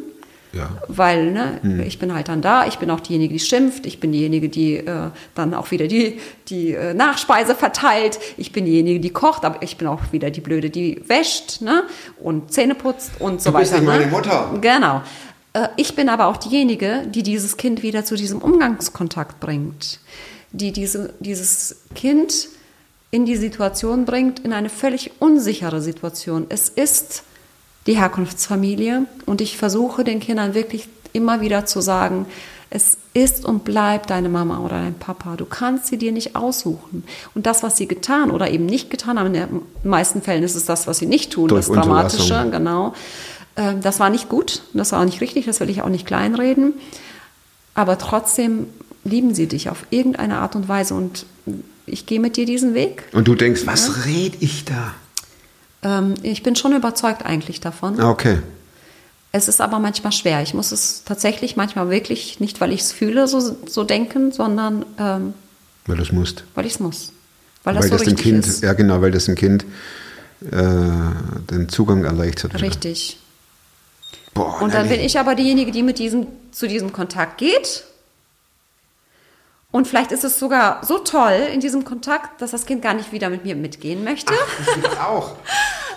[0.54, 0.70] Ja.
[0.88, 4.12] Weil ne, ich bin halt dann da, ich bin auch diejenige, die schimpft, ich bin
[4.12, 9.12] diejenige, die äh, dann auch wieder die, die äh, Nachspeise verteilt, ich bin diejenige, die
[9.12, 11.84] kocht, aber ich bin auch wieder die Blöde, die wäscht ne,
[12.20, 13.82] und Zähne putzt und so Du bist weiter.
[13.82, 14.12] nicht meine ne?
[14.12, 14.50] Mutter.
[14.60, 15.02] Genau.
[15.54, 20.00] Äh, Ich bin aber auch diejenige, die dieses Kind wieder zu diesem Umgangskontakt bringt,
[20.52, 22.50] die diese, dieses Kind
[23.10, 26.46] in die Situation bringt, in eine völlig unsichere Situation.
[26.50, 27.24] Es ist
[27.88, 32.26] die Herkunftsfamilie und ich versuche den Kindern wirklich immer wieder zu sagen,
[32.70, 35.36] es ist und bleibt deine Mama oder dein Papa.
[35.36, 37.04] Du kannst sie dir nicht aussuchen.
[37.36, 40.56] Und das, was sie getan oder eben nicht getan haben, in den meisten Fällen ist
[40.56, 42.94] es das, was sie nicht tun, Durch das Dramatische, genau.
[43.58, 46.06] Ähm, Das war nicht gut, das war auch nicht richtig, das will ich auch nicht
[46.08, 46.76] kleinreden.
[47.74, 48.67] Aber trotzdem
[49.04, 51.26] lieben sie dich auf irgendeine Art und Weise und
[51.86, 53.04] ich gehe mit dir diesen Weg.
[53.12, 54.94] Und du denkst, was red ich da?
[55.84, 58.00] Ähm, Ich bin schon überzeugt eigentlich davon.
[58.00, 58.39] Ah, Okay.
[59.34, 60.41] Es ist aber manchmal schwer.
[60.41, 64.86] Ich muss es tatsächlich manchmal wirklich, nicht weil ich es fühle, so, so denken, sondern
[65.00, 65.34] ähm,
[65.86, 66.44] Weil du es musst.
[66.54, 67.13] weil ich es muss.
[67.63, 68.62] Weil das weil so das dem Kind, ist.
[68.62, 69.63] ja genau, weil das dem Kind
[70.41, 70.52] äh,
[71.50, 72.62] den Zugang erleichtert.
[72.62, 73.20] Richtig.
[74.34, 77.86] Boah, Und dann bin ich aber diejenige, die mit diesem, zu diesem Kontakt geht.
[79.72, 83.13] Und vielleicht ist es sogar so toll in diesem Kontakt, dass das Kind gar nicht
[83.13, 84.34] wieder mit mir mitgehen möchte.
[84.65, 85.38] Das gibt's auch.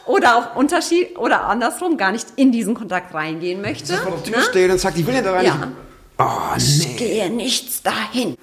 [0.06, 3.94] Oder auch Unterschied oder andersrum gar nicht in diesen Kontakt reingehen möchte.
[3.96, 4.44] Vor der Tür ne?
[4.44, 5.46] steht und sagt, ich will nicht da rein.
[5.46, 5.72] Ja.
[6.18, 6.94] Oh, Ich nee.
[6.96, 8.36] gehe nichts dahin.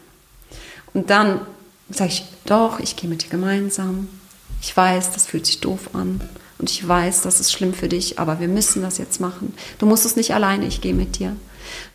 [0.94, 1.42] Und dann
[1.90, 4.10] sage ich, doch, ich gehe mit dir gemeinsam.
[4.62, 6.22] Ich weiß, das fühlt sich doof an.
[6.58, 9.56] Und ich weiß, das ist schlimm für dich, aber wir müssen das jetzt machen.
[9.80, 11.30] Du musst es nicht alleine, ich gehe mit dir.
[11.30, 11.38] Und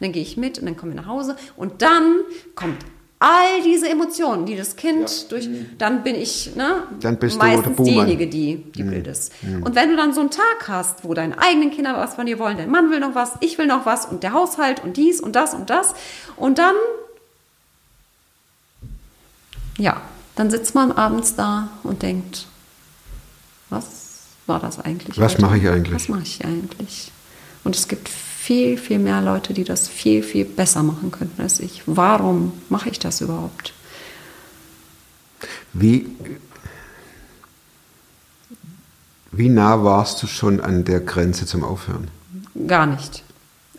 [0.01, 1.37] dann gehe ich mit und dann kommen wir nach Hause.
[1.57, 2.17] Und dann
[2.55, 2.85] kommt
[3.19, 5.49] all diese Emotionen, die das Kind durch,
[5.79, 8.07] dann bin ich ne, Dann bist du meistens Buhmann.
[8.07, 9.33] diejenige, die, die blöd ist.
[9.43, 12.39] Und wenn du dann so einen Tag hast, wo deine eigenen Kinder was von dir
[12.39, 15.21] wollen, dein Mann will noch was, ich will noch was und der Haushalt und dies
[15.21, 15.95] und das und das
[16.37, 16.75] und dann
[19.79, 20.01] ja,
[20.37, 22.47] dann sitzt man abends da und denkt,
[23.69, 25.19] was war das eigentlich?
[25.19, 25.95] Was mache ich eigentlich?
[25.95, 27.13] Was mache ich eigentlich?
[27.65, 28.09] Und es gibt
[28.47, 31.83] viel, viel mehr Leute, die das viel, viel besser machen könnten als ich.
[31.87, 33.73] Warum mache ich das überhaupt?
[35.73, 36.07] Wie,
[39.33, 42.09] wie nah warst du schon an der Grenze zum Aufhören?
[42.67, 43.25] Gar nicht.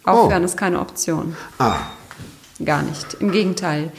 [0.03, 0.45] Aufhören Oh.
[0.45, 1.36] ist keine Option.
[1.58, 1.77] Ah,
[2.63, 3.13] Gar nicht.
[3.19, 3.91] Im Gegenteil.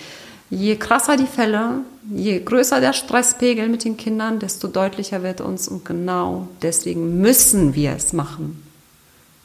[0.51, 5.69] Je krasser die Fälle, je größer der Stresspegel mit den Kindern, desto deutlicher wird uns
[5.69, 8.61] und genau deswegen müssen wir es machen.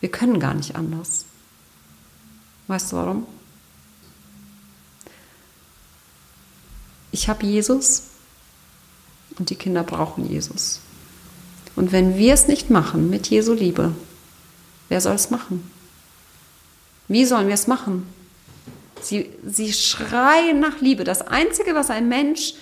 [0.04, 1.24] Wir können gar nicht anders.
[2.68, 3.26] Weißt du warum?
[7.14, 8.08] Ich habe Jesus
[9.40, 10.82] und die Kinder brauchen Jesus.
[11.78, 13.96] Und wenn wir es nicht machen mit Jesu Liebe,
[14.90, 15.72] wer soll es machen?
[17.08, 18.06] Wie sollen wir es machen?
[19.00, 21.06] Sie, sie schreien nach Liebe.
[21.06, 22.56] Das Einzige, was ein Mensch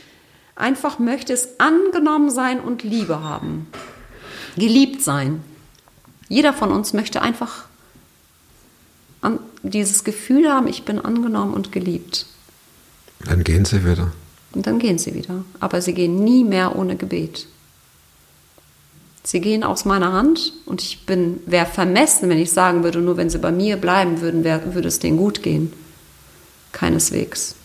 [0.56, 3.65] einfach möchte, ist angenommen sein und Liebe haben.
[4.56, 5.43] Geliebt sein.
[6.32, 7.65] Jeder von uns möchte einfach
[9.20, 12.26] an, dieses Gefühl haben, ich bin angenommen und geliebt.
[13.26, 14.13] Dann gehen sie wieder.
[14.54, 15.44] Und dann gehen sie wieder.
[15.60, 17.48] Aber sie gehen nie mehr ohne Gebet.
[19.24, 23.17] Sie gehen aus meiner Hand und ich bin, wäre vermessen, wenn ich sagen würde, nur
[23.17, 25.74] wenn sie bei mir bleiben würden, wär, würde es denen gut gehen.
[26.72, 27.56] Keineswegs.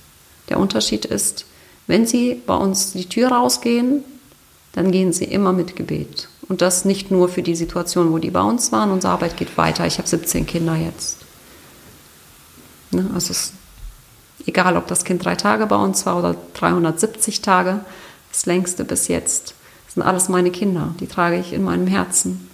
[0.48, 1.46] Der Unterschied ist,
[1.86, 4.02] wenn sie bei uns die Tür rausgehen,
[4.72, 6.28] dann gehen sie immer mit Gebet.
[6.48, 8.90] Und das nicht nur für die Situation, wo die bei uns waren.
[8.90, 9.86] Unsere Arbeit geht weiter.
[9.86, 11.18] Ich habe 17 Kinder jetzt.
[12.92, 13.10] Ne?
[13.14, 13.52] Also es ist
[14.46, 17.80] egal, ob das Kind drei Tage bei uns war oder 370 Tage,
[18.30, 19.54] das längste bis jetzt.
[19.86, 22.48] Das sind alles meine Kinder, die trage ich in meinem Herzen.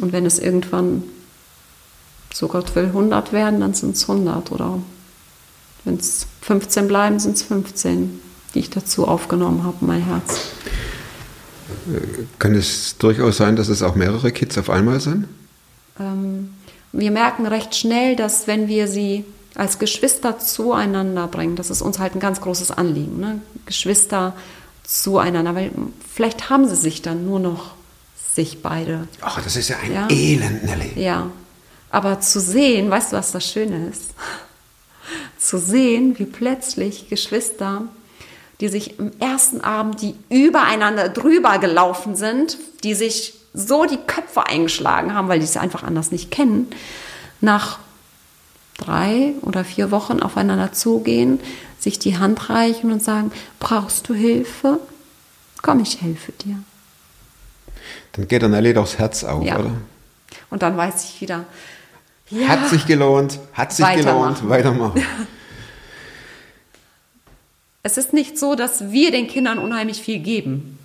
[0.00, 1.02] Und wenn es irgendwann,
[2.32, 4.52] so Gott will, 100 werden, dann sind es 100.
[4.52, 4.78] Oder
[5.84, 8.20] wenn es 15 bleiben, sind es 15,
[8.54, 10.40] die ich dazu aufgenommen habe, mein Herz.
[12.38, 15.26] Kann es durchaus sein, dass es auch mehrere Kids auf einmal sind?
[15.98, 16.50] Ähm,
[16.92, 19.24] wir merken recht schnell, dass wenn wir sie
[19.54, 23.40] als Geschwister zueinander bringen, das ist uns halt ein ganz großes Anliegen, ne?
[23.66, 24.34] Geschwister
[24.84, 25.70] zueinander, weil
[26.12, 27.72] vielleicht haben sie sich dann nur noch
[28.34, 29.08] sich beide.
[29.20, 30.08] Ach, das ist ja ein Ja.
[30.10, 30.92] Elend, Nelly.
[30.96, 31.30] Ja,
[31.90, 34.14] aber zu sehen, weißt du, was das Schöne ist?
[35.38, 37.82] Zu sehen, wie plötzlich Geschwister,
[38.60, 44.46] die sich im ersten Abend, die übereinander drüber gelaufen sind, die sich so die Köpfe
[44.46, 46.68] eingeschlagen haben, weil die es einfach anders nicht kennen,
[47.40, 47.78] nach
[48.76, 51.40] drei oder vier Wochen aufeinander zugehen,
[51.78, 54.80] sich die Hand reichen und sagen, brauchst du Hilfe?
[55.62, 56.56] Komm, ich helfe dir.
[58.12, 59.58] Dann geht der Nelly durchs Herz auf, Ja.
[59.58, 59.70] oder?
[60.50, 61.44] Und dann weiß ich wieder,
[62.30, 64.34] ja, Hat sich gelohnt, hat sich Weitermachen.
[64.34, 65.02] gelohnt, weitermachen.
[67.88, 70.78] Es ist nicht so, dass wir den Kindern unheimlich viel geben.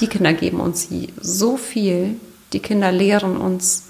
[0.00, 0.88] Die Kinder geben uns
[1.20, 2.16] so viel.
[2.52, 3.84] Die Kinder lehren uns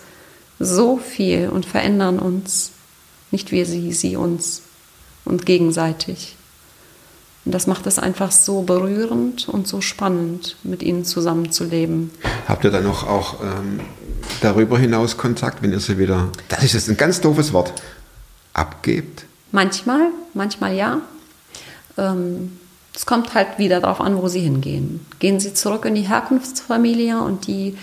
[0.58, 2.72] so viel und verändern uns.
[3.30, 4.60] Nicht wir sie, sie uns.
[5.24, 6.36] Und gegenseitig.
[7.46, 12.10] Und das macht es einfach so berührend und so spannend, mit ihnen zusammenzuleben.
[12.46, 13.80] Habt ihr dann noch auch ähm,
[14.42, 17.72] darüber hinaus Kontakt, wenn ihr sie wieder, das ist jetzt ein ganz doofes Wort,
[18.52, 19.24] abgebt?
[19.52, 21.00] Manchmal, manchmal ja.
[21.98, 22.58] Ähm,
[22.94, 25.04] es kommt halt wieder darauf an, wo sie hingehen.
[25.18, 27.76] Gehen sie zurück in die Herkunftsfamilie und die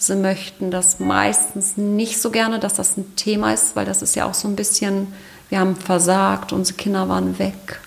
[0.00, 4.16] sie möchten das meistens nicht so gerne, dass das ein Thema ist, weil das ist
[4.16, 5.08] ja auch so ein bisschen,
[5.50, 7.80] wir haben versagt, unsere Kinder waren weg.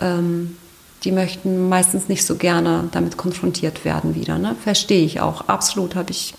[0.00, 0.56] Ähm,
[1.02, 4.38] die möchten meistens nicht so gerne damit konfrontiert werden wieder.
[4.38, 4.56] Ne?
[4.62, 5.48] Verstehe ich auch.
[5.48, 6.34] Absolut habe ich,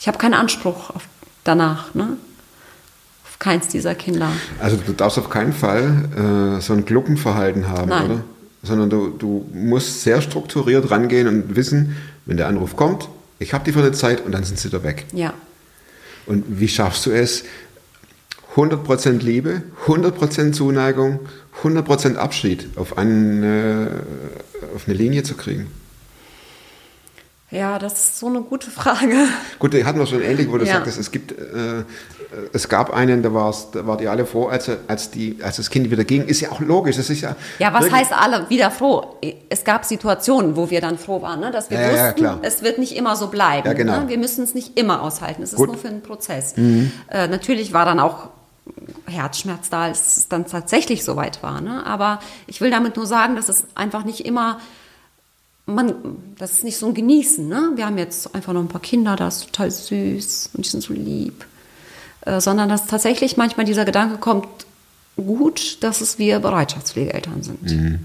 [0.00, 1.06] ich habe keinen Anspruch auf,
[1.44, 1.94] danach.
[1.94, 2.16] Ne?
[3.38, 4.32] Auf keins dieser Kinder.
[4.58, 8.04] Also du darfst auf keinen Fall äh, so ein Gluppenverhalten haben, Nein.
[8.10, 8.20] oder?
[8.64, 11.96] Sondern du, du musst sehr strukturiert rangehen und wissen,
[12.26, 14.82] wenn der Anruf kommt, ich habe die für eine Zeit und dann sind sie wieder
[14.82, 15.06] weg.
[15.12, 15.32] Ja.
[16.26, 17.44] Und wie schaffst du es,
[18.56, 21.20] 100% Liebe, 100% Zuneigung,
[21.62, 23.90] 100% Abschied auf, eine,
[24.74, 25.68] auf eine Linie zu kriegen?
[27.50, 29.14] Ja, das ist so eine gute Frage.
[29.58, 30.74] Gut, die hatten wir schon ähnlich, wo du Ja.
[30.74, 31.84] sagtest, es gibt, äh,
[32.52, 35.70] es gab einen, da, war's, da wart ihr alle froh, als, als, die, als das
[35.70, 36.26] Kind wieder ging.
[36.26, 37.36] Ist ja auch logisch, das ist ja.
[37.58, 39.16] Ja, was heißt alle wieder froh?
[39.48, 41.50] Es gab Situationen, wo wir dann froh waren, ne?
[41.50, 42.38] dass wir Ja, ja, ja, wussten, klar.
[42.42, 43.66] es wird nicht immer so bleiben.
[43.66, 44.00] Ja, genau.
[44.00, 44.08] Ne?
[44.08, 45.42] Wir müssen es nicht immer aushalten.
[45.42, 45.68] Es ist Gut.
[45.68, 45.72] Mhm.
[45.72, 46.54] nur für einen Prozess.
[46.56, 48.28] Äh, natürlich war dann auch
[49.06, 51.60] Herzschmerz da, als es dann tatsächlich soweit war.
[51.62, 51.84] Ne?
[51.86, 54.58] Aber ich will damit nur sagen, dass es einfach nicht immer
[55.64, 55.94] man,
[56.38, 57.72] das ist nicht so ein Genießen, ne?
[57.74, 60.82] Wir haben jetzt einfach noch ein paar Kinder, das ist total süß und die sind
[60.82, 61.44] so lieb.
[62.22, 64.48] Äh, sondern dass tatsächlich manchmal dieser Gedanke kommt,
[65.16, 68.00] gut, dass es wir Bereitschaftspflegeeltern sind.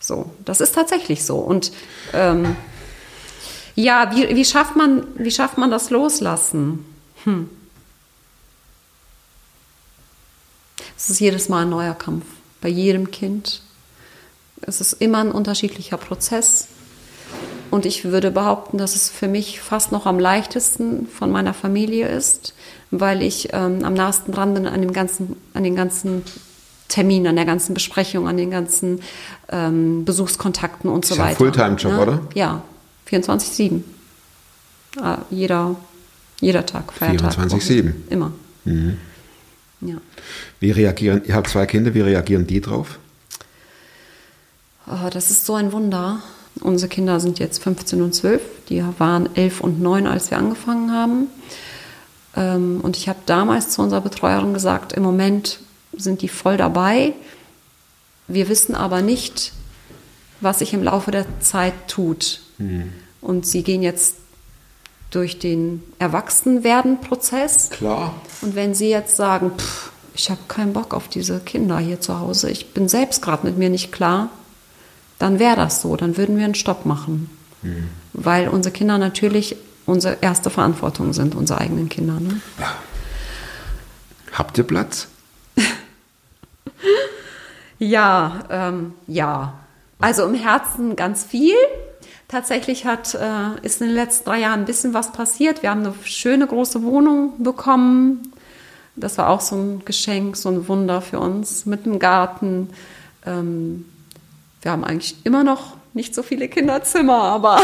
[0.00, 1.36] So, das ist tatsächlich so.
[1.36, 1.72] Und
[2.12, 2.56] ähm,
[3.74, 6.84] ja, wie, wie, schafft man, wie schafft man das Loslassen?
[7.24, 7.50] Hm.
[10.96, 12.24] Es ist jedes Mal ein neuer Kampf,
[12.60, 13.62] bei jedem Kind.
[14.62, 16.68] Es ist immer ein unterschiedlicher Prozess.
[17.70, 22.08] Und ich würde behaupten, dass es für mich fast noch am leichtesten von meiner Familie
[22.08, 22.54] ist,
[22.90, 26.22] weil ich ähm, am nahesten dran bin an, dem ganzen, an den ganzen
[26.88, 29.00] Terminen, an der ganzen Besprechung, an den ganzen
[29.50, 31.36] ähm, Besuchskontakten und so Ist ja ein weiter.
[31.38, 32.00] Fulltime-Job, Ne?
[32.00, 32.20] oder?
[32.34, 32.62] Ja,
[33.10, 33.82] 24-7.
[35.00, 35.76] Ah, Jeder,
[36.40, 37.34] jeder Tag, Feiertag.
[37.34, 37.84] 24/7.
[37.88, 38.04] Wochen.
[38.08, 38.32] Immer.
[39.82, 39.96] Ja.
[40.60, 42.98] Wie reagieren, ihr habt zwei Kinder, wie reagieren die drauf?
[44.86, 46.22] Oh, das ist so ein Wunder.
[46.60, 48.40] Unsere Kinder sind jetzt 15 und 12.
[48.68, 51.26] Die waren 11 und 9, als wir angefangen haben.
[52.36, 55.60] Ähm, Und ich habe damals zu unserer Betreuerin gesagt, im Moment
[55.96, 57.14] sind die voll dabei.
[58.26, 59.52] Wir wissen aber nicht,
[60.40, 62.40] was sich im Laufe der Zeit tut.
[63.20, 64.16] Und sie gehen jetzt
[65.10, 67.70] durch den Erwachsenwerden-Prozess.
[67.70, 68.14] Klar.
[68.42, 72.18] Und wenn Sie jetzt sagen, pff, ich habe keinen Bock auf diese Kinder hier zu
[72.20, 74.28] Hause, ich bin selbst gerade mit mir nicht klar,
[75.18, 77.30] dann wäre das so, dann würden wir einen Stopp machen.
[78.12, 82.20] Weil unsere Kinder natürlich unsere erste Verantwortung sind, unsere eigenen Kinder.
[82.20, 82.40] Ne?
[84.32, 85.08] Habt ihr Platz?
[87.80, 89.54] Ja, ähm, ja.
[90.00, 91.54] Also im Herzen ganz viel.
[92.26, 95.62] Tatsächlich hat, äh, ist in den letzten drei Jahren ein bisschen was passiert.
[95.62, 98.32] Wir haben eine schöne große Wohnung bekommen.
[98.96, 102.70] Das war auch so ein Geschenk, so ein Wunder für uns mit einem Garten.
[103.24, 103.84] Ähm,
[104.62, 107.60] wir haben eigentlich immer noch nicht so viele Kinderzimmer, aber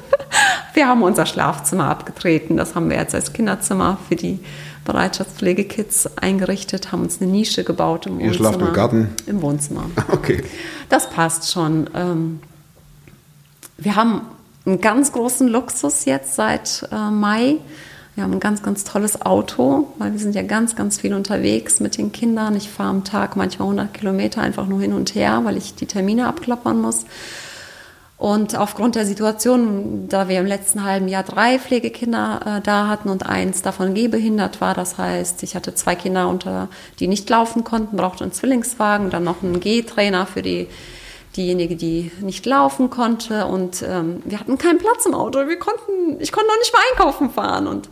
[0.74, 2.56] wir haben unser Schlafzimmer abgetreten.
[2.56, 4.40] Das haben wir jetzt als Kinderzimmer für die
[4.84, 8.48] Bereitschaftspflegekids eingerichtet, haben uns eine Nische gebaut im Ihr Wohnzimmer.
[8.50, 9.08] schlaft im Garten?
[9.26, 9.84] Im Wohnzimmer.
[10.10, 10.42] Okay.
[10.88, 11.88] Das passt schon.
[11.94, 12.40] Ähm,
[13.78, 14.22] wir haben
[14.66, 17.58] einen ganz großen Luxus jetzt seit äh, Mai.
[18.14, 21.80] Wir haben ein ganz, ganz tolles Auto, weil wir sind ja ganz, ganz viel unterwegs
[21.80, 22.56] mit den Kindern.
[22.56, 25.86] Ich fahre am Tag manchmal 100 Kilometer einfach nur hin und her, weil ich die
[25.86, 27.04] Termine abklappern muss.
[28.20, 33.08] Und aufgrund der Situation, da wir im letzten halben Jahr drei Pflegekinder äh, da hatten
[33.08, 36.68] und eins davon gehbehindert war, das heißt, ich hatte zwei Kinder, unter,
[36.98, 40.66] die nicht laufen konnten, brauchte einen Zwillingswagen, dann noch einen Gehtrainer für die,
[41.36, 43.46] diejenige, die nicht laufen konnte.
[43.46, 45.46] Und ähm, wir hatten keinen Platz im Auto.
[45.46, 47.66] Wir konnten, ich konnte noch nicht mal einkaufen fahren.
[47.66, 47.88] Und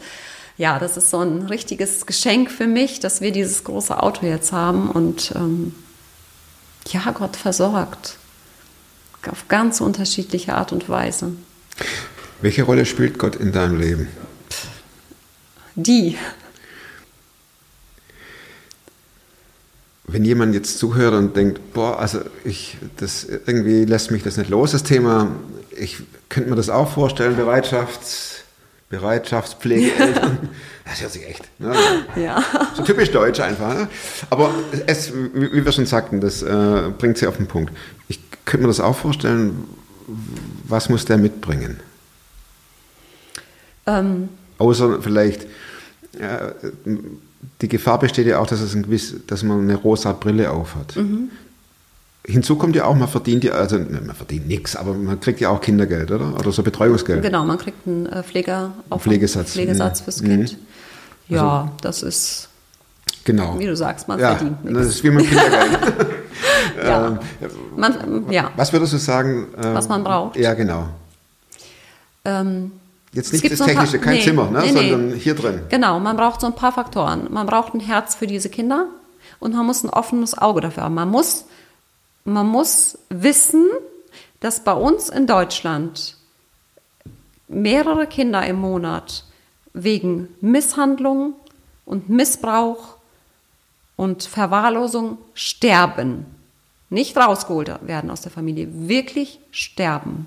[0.57, 4.53] ja, das ist so ein richtiges Geschenk für mich, dass wir dieses große Auto jetzt
[4.53, 4.90] haben.
[4.90, 5.74] Und ähm,
[6.88, 8.16] ja, Gott versorgt
[9.31, 11.33] auf ganz unterschiedliche Art und Weise.
[12.40, 14.09] Welche Rolle spielt Gott in deinem Leben?
[15.74, 16.16] Die.
[20.09, 24.51] Wenn jemand jetzt zuhört und denkt, boah, also ich, das irgendwie lässt mich das nicht
[24.51, 25.31] los, das Thema,
[25.71, 28.42] ich könnte mir das auch vorstellen, Bereitschafts,
[28.90, 29.92] Bereitschaftspflege.
[30.90, 31.47] Das hört sich echt.
[31.61, 31.75] Ne?
[32.16, 32.42] Ja.
[32.75, 33.75] So typisch deutsch einfach.
[33.75, 33.88] Ne?
[34.31, 34.51] Aber
[34.87, 37.75] es, wie wir schon sagten, das äh, bringt sie auf den Punkt.
[38.09, 39.64] Ich könnte mir das auch vorstellen,
[40.64, 41.81] was muss der mitbringen?
[43.87, 45.44] Ähm, Außer vielleicht,
[46.18, 46.53] äh,
[47.62, 50.94] die Gefahr besteht ja auch, dass, es ein gewiss, dass man eine rosa Brille aufhat.
[52.24, 55.48] Hinzu kommt ja auch, man verdient ja, also man verdient nichts, aber man kriegt ja
[55.48, 56.35] auch Kindergeld, oder?
[56.38, 57.22] Oder so Betreuungsgeld.
[57.22, 59.53] genau, man kriegt einen äh, Pfleger auf Pflegesatz.
[59.53, 60.05] Pflegesatz Mhm.
[60.05, 60.27] fürs Mhm.
[60.27, 60.59] Kind.
[61.29, 62.48] Ja, das ist,
[63.24, 63.59] Genau.
[63.59, 64.88] wie du sagst, man ja, verdient das nichts.
[64.96, 65.79] ist wie mit Kindergeld.
[66.85, 67.18] Ja.
[67.77, 68.51] Man, ja.
[68.57, 69.46] Was würdest du sagen?
[69.62, 70.37] ähm, Was man braucht?
[70.37, 70.88] Ja, genau.
[72.24, 72.70] Ähm,
[73.12, 74.90] Jetzt nicht das ein paar- Technische, kein nee, Zimmer, ne, nee, nee.
[74.90, 75.62] sondern hier drin.
[75.68, 77.33] Genau, man braucht so ein paar Faktoren.
[77.33, 78.87] Man braucht ein Herz für diese Kinder
[79.40, 80.94] und man muss ein offenes Auge dafür haben.
[80.94, 81.47] Man muss,
[82.25, 83.66] man muss wissen,
[84.40, 86.16] dass bei uns in Deutschland
[87.49, 89.25] mehrere Kinder im Monat
[89.73, 91.35] wegen Misshandlung
[91.87, 92.97] und Missbrauch
[93.97, 96.27] und Verwahrlosung sterben.
[96.90, 100.27] Nicht rausgeholt werden aus der Familie, wirklich sterben.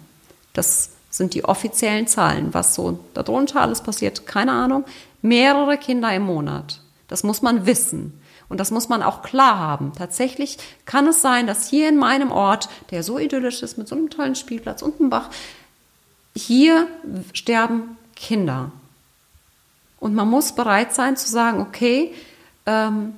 [0.54, 2.54] Das sind die offiziellen Zahlen.
[2.54, 4.86] Was so darunter alles passiert, keine Ahnung.
[5.22, 6.82] Mehrere Kinder im Monat.
[7.08, 8.20] Das muss man wissen.
[8.50, 9.94] Und das muss man auch klar haben.
[9.96, 13.96] Tatsächlich kann es sein, dass hier in meinem Ort, der so idyllisch ist, mit so
[13.96, 15.30] einem tollen Spielplatz und einem Bach,
[16.36, 16.88] hier
[17.34, 18.72] sterben Kinder.
[20.00, 22.14] Und man muss bereit sein zu sagen, okay,
[22.66, 23.14] ähm,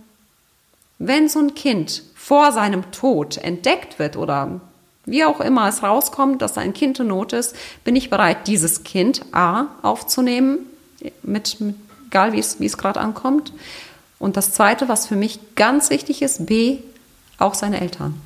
[0.99, 4.61] wenn so ein Kind vor seinem Tod entdeckt wird oder
[5.05, 8.83] wie auch immer es rauskommt, dass ein Kind in Not ist, bin ich bereit, dieses
[8.83, 10.59] Kind A aufzunehmen,
[11.23, 11.75] mit, mit
[12.07, 13.51] egal wie es, wie es gerade ankommt.
[14.19, 16.77] Und das Zweite, was für mich ganz wichtig ist, B,
[17.39, 18.21] auch seine Eltern.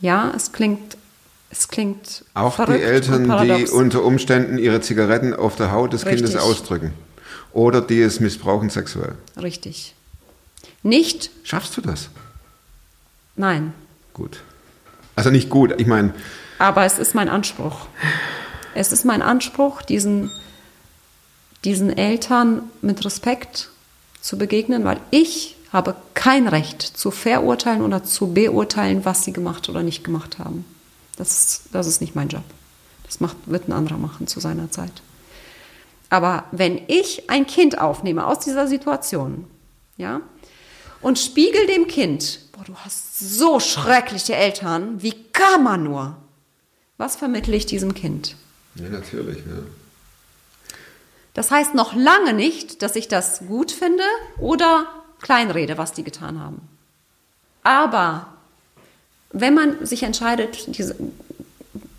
[0.00, 0.96] Ja, es klingt,
[1.50, 6.04] es klingt Auch die verrückt Eltern, die unter Umständen ihre Zigaretten auf der Haut des
[6.04, 6.40] Kindes Richtig.
[6.42, 6.92] ausdrücken.
[7.52, 9.14] Oder die es missbrauchen sexuell.
[9.40, 9.94] Richtig.
[10.82, 12.10] Nicht, Schaffst du das?
[13.36, 13.72] nein,
[14.12, 14.42] Gut.
[15.18, 16.14] Also nicht gut, ich meine,
[16.60, 17.88] Aber es ist mein Anspruch.
[18.74, 20.30] Es ist mein Anspruch, diesen,
[21.64, 23.70] diesen Eltern mit Respekt
[24.20, 29.68] zu begegnen, weil ich habe kein Recht zu verurteilen oder zu beurteilen, was sie gemacht
[29.68, 30.64] oder nicht gemacht haben.
[31.16, 32.44] Das ist, das ist nicht mein Job.
[33.02, 35.02] Das macht, wird ein anderer machen zu seiner Zeit.
[36.10, 39.46] Aber wenn ich ein Kind aufnehme aus dieser Situation,
[39.96, 40.20] ja,
[41.00, 46.16] und spiegel dem Kind, boah, du hast so schreckliche Eltern, wie kann man nur?
[46.96, 48.36] Was vermittle ich diesem Kind?
[48.74, 49.62] ja natürlich, ja.
[51.34, 54.02] Das heißt noch lange nicht, dass ich das gut finde
[54.40, 54.86] oder
[55.20, 56.60] kleinrede, was die getan haben.
[57.62, 58.26] Aber
[59.30, 60.96] wenn man sich entscheidet, diese,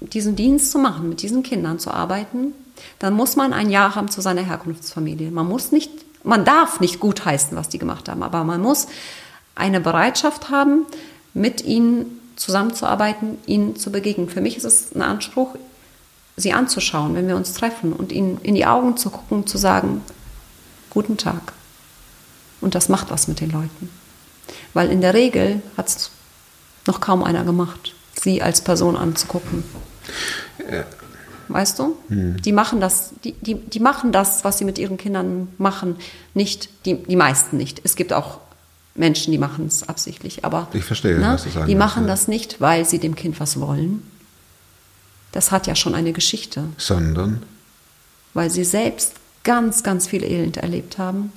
[0.02, 2.54] diesen Dienst zu machen, mit diesen Kindern zu arbeiten,
[2.98, 5.32] dann muss man ein Ja haben zu seiner Herkunftsfamilie.
[5.32, 5.92] Man muss nicht,
[6.24, 8.88] man darf nicht gutheißen, was die gemacht haben, aber man muss
[9.56, 10.86] eine Bereitschaft haben,
[11.34, 14.30] mit ihnen zusammenzuarbeiten, ihnen zu begegnen.
[14.30, 15.56] Für mich ist es ein Anspruch,
[16.38, 20.02] sie anzuschauen, wenn wir uns treffen und ihnen in die Augen zu gucken, zu sagen,
[20.90, 21.54] guten Tag.
[22.62, 23.90] Und das macht was mit den Leuten.
[24.74, 26.12] Weil in der Regel hat es
[26.88, 29.64] noch kaum einer gemacht, sie als Person anzugucken.
[31.50, 31.98] Weißt du?
[32.10, 35.96] Die machen das, die, die, die machen das, was sie mit ihren Kindern machen,
[36.36, 37.82] nicht, die, die meisten nicht.
[37.84, 38.40] Es gibt auch
[38.94, 42.28] Menschen, die machen es absichtlich, aber Ich verstehe, ne, was du sagen die machen das
[42.28, 44.04] nicht, weil sie dem Kind was wollen.
[45.32, 47.44] Das hat ja schon eine Geschichte Sondern,
[48.36, 51.32] weil sie selbst ganz, ganz viel Elend erlebt haben.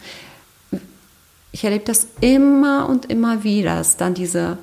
[1.52, 4.58] Ich erlebe das immer und immer wieder, dass dann diese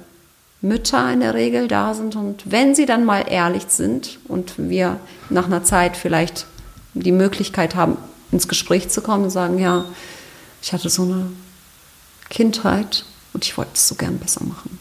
[0.62, 5.00] Mütter in der Regel da sind und wenn sie dann mal ehrlich sind und wir
[5.30, 6.46] nach einer Zeit vielleicht
[6.94, 7.98] die Möglichkeit haben,
[8.32, 9.86] ins Gespräch zu kommen und sagen, ja,
[10.62, 11.32] ich hatte so eine
[12.30, 14.78] Kindheit und ich wollte es so gern besser machen.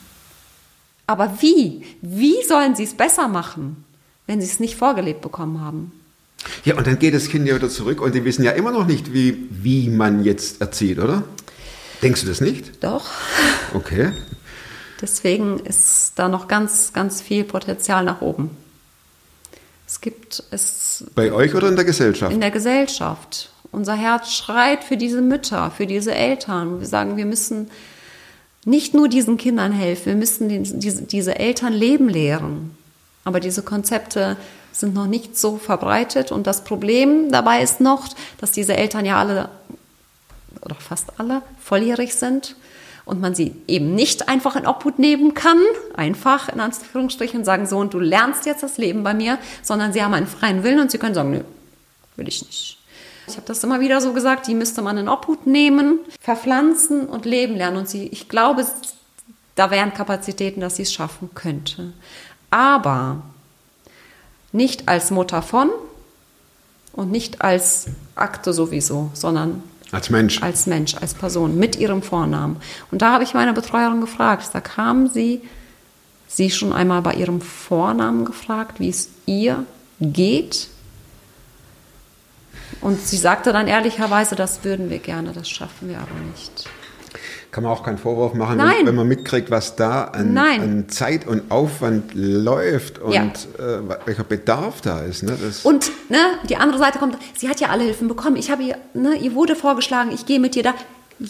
[1.06, 1.84] Aber wie?
[2.02, 3.84] Wie sollen sie es besser machen,
[4.26, 5.92] wenn sie es nicht vorgelebt bekommen haben?
[6.64, 8.86] ja, und dann geht das Kind ja wieder zurück und die wissen ja immer noch
[8.86, 11.24] nicht, wie, wie man jetzt erzieht, oder?
[12.02, 12.82] Denkst du das nicht?
[12.82, 13.10] Doch.
[13.74, 14.12] Okay.
[15.00, 18.50] Deswegen ist da noch ganz, ganz viel Potenzial nach oben.
[19.86, 22.32] Es gibt es Bei euch oder in der Gesellschaft?
[22.32, 23.50] in der Gesellschaft.
[23.70, 26.80] Unser Herz schreit für diese Mütter, für diese Eltern.
[26.80, 27.70] Wir sagen, wir müssen
[28.64, 32.76] nicht nur diesen Kindern helfen, wir müssen den, diese, diese Eltern leben lehren.
[33.24, 34.36] Aber diese Konzepte
[34.72, 36.32] sind noch nicht so verbreitet.
[36.32, 39.48] Und das Problem dabei ist noch, dass diese Eltern ja alle
[40.62, 42.56] oder fast alle volljährig sind
[43.08, 45.58] und man sie eben nicht einfach in Obhut nehmen kann,
[45.96, 50.02] einfach in Anführungsstrichen sagen, so und du lernst jetzt das Leben bei mir, sondern sie
[50.02, 51.40] haben einen freien Willen und sie können sagen, nö,
[52.16, 52.78] will ich nicht.
[53.26, 57.24] Ich habe das immer wieder so gesagt, die müsste man in Obhut nehmen, verpflanzen und
[57.24, 57.78] leben lernen.
[57.78, 58.66] Und sie, ich glaube,
[59.54, 61.92] da wären Kapazitäten, dass sie es schaffen könnte.
[62.50, 63.22] Aber
[64.52, 65.70] nicht als Mutter von
[66.92, 70.42] und nicht als Akte sowieso, sondern Als Mensch.
[70.42, 72.56] als Mensch, als Person, mit ihrem Vornamen.
[72.90, 75.42] Und da habe ich meine Betreuerin gefragt, da haben sie
[76.26, 79.64] sie schon einmal bei ihrem Vornamen gefragt, wie es ihr
[80.00, 80.68] geht.
[82.80, 86.68] Und sie sagte dann ehrlicherweise, das würden wir gerne, das schaffen wir aber nicht.
[87.50, 91.26] Kann man auch keinen Vorwurf machen, wenn, wenn man mitkriegt, was da an, an Zeit
[91.26, 93.22] und Aufwand läuft und Ja.
[93.24, 95.22] äh, welcher Bedarf da ist.
[95.22, 95.34] Ne?
[95.64, 96.18] Und ne,
[96.48, 98.36] die andere Seite kommt, sie hat ja alle Hilfen bekommen.
[98.36, 100.74] Ich habe ihr, ne, ihr wurde vorgeschlagen, ich gehe mit dir da.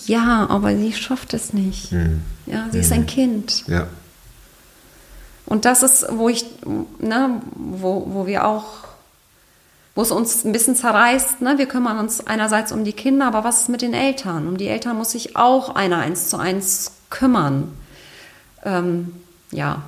[0.07, 1.93] Ja, aber sie schafft es nicht.
[2.47, 3.65] Ja, sie ist ein Kind.
[3.69, 3.87] ja.
[5.47, 6.45] Und das ist, wo ich,
[6.99, 8.88] ne, wo, wo wir auch,
[9.99, 11.55] wo es uns ein bisschen zerreißt, ne?
[11.59, 14.47] wir kümmern uns einerseits um die Kinder, aber was ist mit den Eltern?
[14.47, 17.73] Um die Eltern muss sich auch einer eins zu eins kümmern.
[18.65, 19.09] Ähm,
[19.51, 19.83] ja,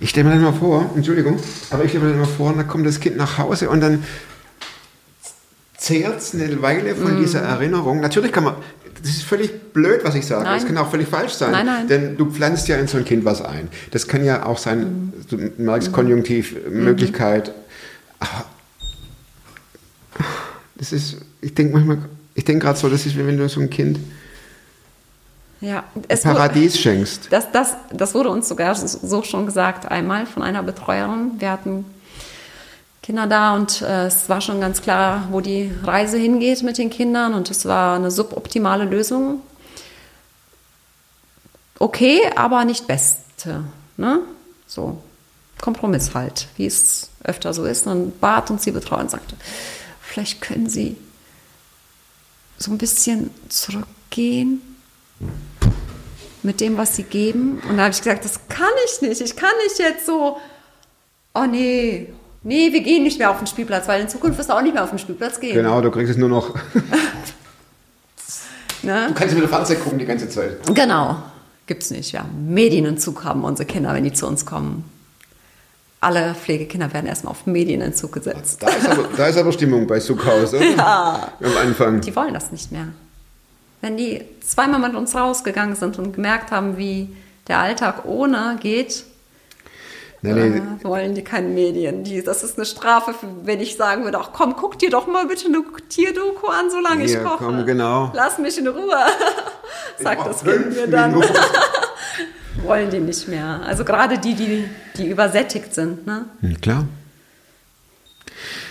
[0.00, 1.38] Ich stelle mir dann mal vor, Entschuldigung,
[1.70, 4.02] aber ich stelle mir dann mal vor, da kommt das Kind nach Hause und dann
[5.76, 7.22] zehrt es eine Weile von Mhm.
[7.22, 8.00] dieser Erinnerung.
[8.00, 8.54] Natürlich kann man,
[9.00, 10.42] das ist völlig blöd, was ich sage.
[10.42, 10.58] Nein.
[10.58, 11.52] Das kann auch völlig falsch sein.
[11.52, 11.86] Nein, nein.
[11.86, 13.68] Denn du pflanzt ja in so ein Kind was ein.
[13.92, 15.12] Das kann ja auch sein, Mhm.
[15.56, 17.52] du merkst Konjunktiv, Möglichkeit.
[18.18, 18.46] Aber
[20.82, 21.98] das ist, ich denke manchmal,
[22.34, 24.00] ich denke gerade so, das ist wie wenn du so ein Kind
[25.60, 25.84] ja.
[26.08, 27.28] Es wurde- Paradies schenkst.
[27.30, 31.32] Das, das, das wurde uns sogar so schon gesagt einmal von einer Betreuerin.
[31.38, 31.84] Wir hatten
[33.00, 36.90] Kinder da und äh, es war schon ganz klar, wo die Reise hingeht mit den
[36.90, 39.40] Kindern und es war eine suboptimale Lösung.
[41.78, 43.62] Okay, aber nicht beste.
[43.96, 44.18] Ne?
[44.66, 45.00] So,
[45.60, 47.86] Kompromiss halt, wie es öfter so ist.
[47.86, 49.36] Und dann bat uns die Betreuerin und sagte,
[50.12, 50.96] vielleicht können Sie
[52.58, 54.60] so ein bisschen zurückgehen
[56.42, 57.62] mit dem, was sie geben.
[57.68, 59.20] Und da habe ich gesagt, das kann ich nicht.
[59.20, 60.36] Ich kann nicht jetzt so,
[61.34, 64.54] oh nee, nee, wir gehen nicht mehr auf den Spielplatz, weil in Zukunft wirst du
[64.54, 65.54] auch nicht mehr auf den Spielplatz gehen.
[65.54, 66.54] Genau, du kriegst es nur noch.
[68.84, 69.06] Ne?
[69.06, 70.56] Du kannst mit dem Fernseher gucken die ganze Zeit.
[70.74, 71.22] Genau,
[71.68, 72.10] gibt's nicht.
[72.10, 74.82] Ja, Medienentzug haben unsere Kinder, wenn die zu uns kommen.
[76.02, 78.60] Alle Pflegekinder werden erstmal auf Medienentzug gesetzt.
[78.60, 80.64] Da ist aber, da ist aber Stimmung bei Suckhaus, oder?
[80.64, 81.28] Ja.
[81.40, 82.00] Am Anfang.
[82.00, 82.88] Die wollen das nicht mehr.
[83.80, 87.14] Wenn die zweimal mit uns rausgegangen sind und gemerkt haben, wie
[87.46, 89.04] der Alltag ohne geht,
[90.22, 92.02] nee, äh, wollen die keine Medien.
[92.02, 95.26] Die, das ist eine Strafe, wenn ich sagen würde, ach komm, guck dir doch mal
[95.28, 97.44] bitte eine Tierdoku an, solange ich Ja, koche.
[97.44, 98.10] komm, genau.
[98.12, 98.96] Lass mich in Ruhe.
[100.00, 101.14] sagt das Kind mir dann.
[102.62, 103.60] Wollen die nicht mehr.
[103.64, 104.64] Also gerade die, die,
[104.96, 106.06] die übersättigt sind.
[106.06, 106.26] Ne?
[106.40, 106.86] Ja, klar.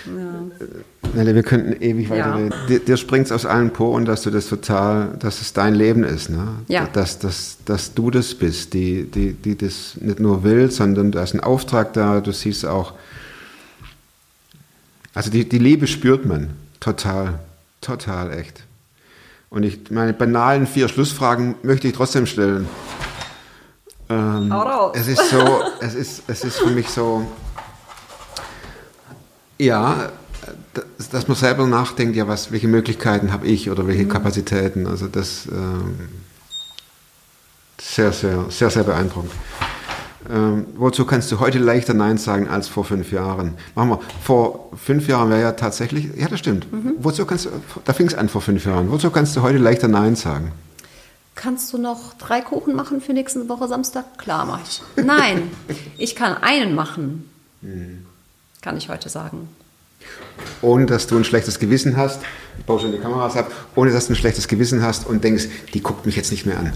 [0.05, 1.25] Ja.
[1.25, 2.51] Wir könnten ewig weiterreden.
[2.51, 2.65] Ja.
[2.67, 6.03] Dir, dir springt es aus allen Poren, dass du das total, dass es dein Leben
[6.03, 6.47] ist, ne?
[6.67, 6.87] Ja.
[6.91, 11.23] Dass, dass, dass du das bist, die, die, die das nicht nur will, sondern da
[11.23, 12.93] ist ein Auftrag da, du siehst auch.
[15.13, 16.51] Also die, die Liebe spürt man.
[16.79, 17.39] Total.
[17.81, 18.63] Total, echt.
[19.49, 22.67] Und ich, meine banalen vier Schlussfragen möchte ich trotzdem stellen.
[24.11, 24.53] Ähm,
[24.93, 27.25] es ist so, es ist, es ist für mich so,
[29.57, 30.09] ja,
[31.11, 34.09] dass, man selber nachdenkt, ja, was, welche Möglichkeiten habe ich oder welche mhm.
[34.09, 34.87] Kapazitäten.
[34.87, 36.09] Also das ähm,
[37.79, 39.31] sehr, sehr, sehr, sehr beeindruckend.
[40.29, 43.55] Ähm, wozu kannst du heute leichter Nein sagen als vor fünf Jahren?
[43.75, 46.71] Machen wir, vor fünf Jahren wäre ja tatsächlich, ja, das stimmt.
[46.71, 46.95] Mhm.
[46.99, 47.49] Wozu kannst du,
[47.85, 48.91] da fing es an vor fünf Jahren.
[48.91, 50.51] Wozu kannst du heute leichter Nein sagen?
[51.35, 54.17] Kannst du noch drei Kuchen machen für nächste Woche Samstag?
[54.17, 54.81] Klar, mache ich.
[55.03, 55.49] Nein,
[55.97, 57.29] ich kann einen machen.
[57.61, 58.05] Mhm.
[58.61, 59.49] Kann ich heute sagen.
[60.61, 62.21] Ohne dass du ein schlechtes Gewissen hast,
[62.59, 65.47] ich baue schon die Kameras ab, ohne dass du ein schlechtes Gewissen hast und denkst,
[65.73, 66.73] die guckt mich jetzt nicht mehr an.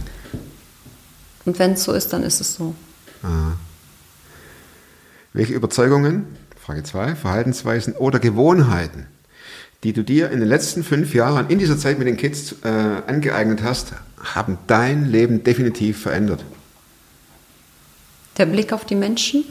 [1.45, 2.73] Und wenn es so ist, dann ist es so.
[3.23, 3.53] Ah.
[5.33, 6.25] Welche Überzeugungen,
[6.59, 9.07] Frage 2, Verhaltensweisen oder Gewohnheiten,
[9.83, 12.67] die du dir in den letzten fünf Jahren in dieser Zeit mit den Kids äh,
[12.67, 13.93] angeeignet hast,
[14.33, 16.43] haben dein Leben definitiv verändert?
[18.37, 19.45] Der Blick auf die Menschen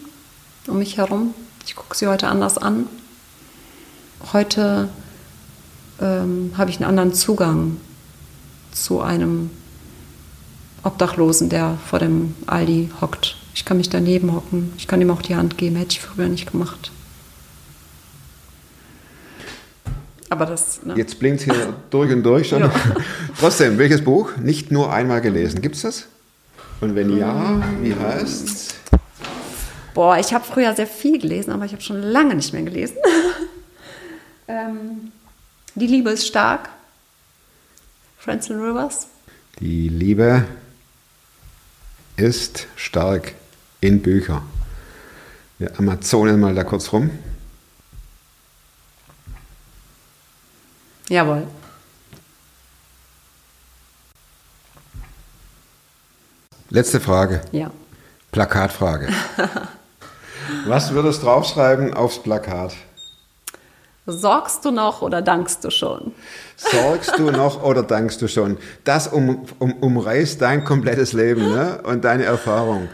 [0.67, 1.35] um mich herum.
[1.67, 2.87] Ich gucke sie heute anders an.
[4.33, 4.89] Heute
[6.01, 7.77] ähm, habe ich einen anderen Zugang
[8.73, 9.51] zu einem
[10.83, 13.37] Obdachlosen, der vor dem Aldi hockt.
[13.55, 14.73] Ich kann mich daneben hocken.
[14.77, 15.77] Ich kann ihm auch die Hand geben.
[15.77, 16.91] Hätte ich früher nicht gemacht.
[20.35, 20.83] Aber das.
[20.83, 20.95] Ne?
[20.97, 22.63] Jetzt blinkt es hier durch und durch schon.
[22.63, 22.73] Ja.
[23.39, 24.37] Trotzdem, welches Buch?
[24.37, 25.63] Nicht nur einmal gelesen.
[25.63, 26.07] Gibt es das?
[26.81, 28.69] Und wenn ja, wie heißt es?
[29.95, 32.97] Boah, ich habe früher sehr viel gelesen, aber ich habe schon lange nicht mehr gelesen.
[34.49, 35.13] ähm,
[35.77, 36.69] die Liebe ist stark.
[38.19, 39.07] Francis Rivers.
[39.61, 40.47] Die Liebe
[42.17, 43.35] ist stark
[43.81, 44.43] in Bücher.
[45.61, 47.11] Wir Amazonen mal da kurz rum.
[51.15, 51.47] Jawohl.
[56.71, 57.41] Letzte Frage.
[57.53, 57.71] Ja.
[58.33, 59.09] Plakatfrage.
[60.67, 62.75] Was würdest du draufschreiben aufs Plakat?
[64.07, 66.13] Sorgst du noch oder dankst du schon?
[66.57, 68.59] Sorgst du noch oder dankst du schon?
[68.83, 71.81] Das um, um, umreißt dein komplettes Leben ne?
[71.85, 72.89] und deine Erfahrung.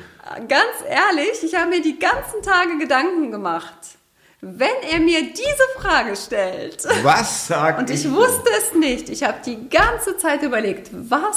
[0.47, 4.00] Ganz ehrlich, ich habe mir die ganzen Tage Gedanken gemacht.
[4.43, 6.87] Wenn er mir diese Frage stellt.
[7.03, 9.11] Was sagt Und ich, ich wusste es nicht.
[9.11, 11.37] Ich habe die ganze Zeit überlegt, was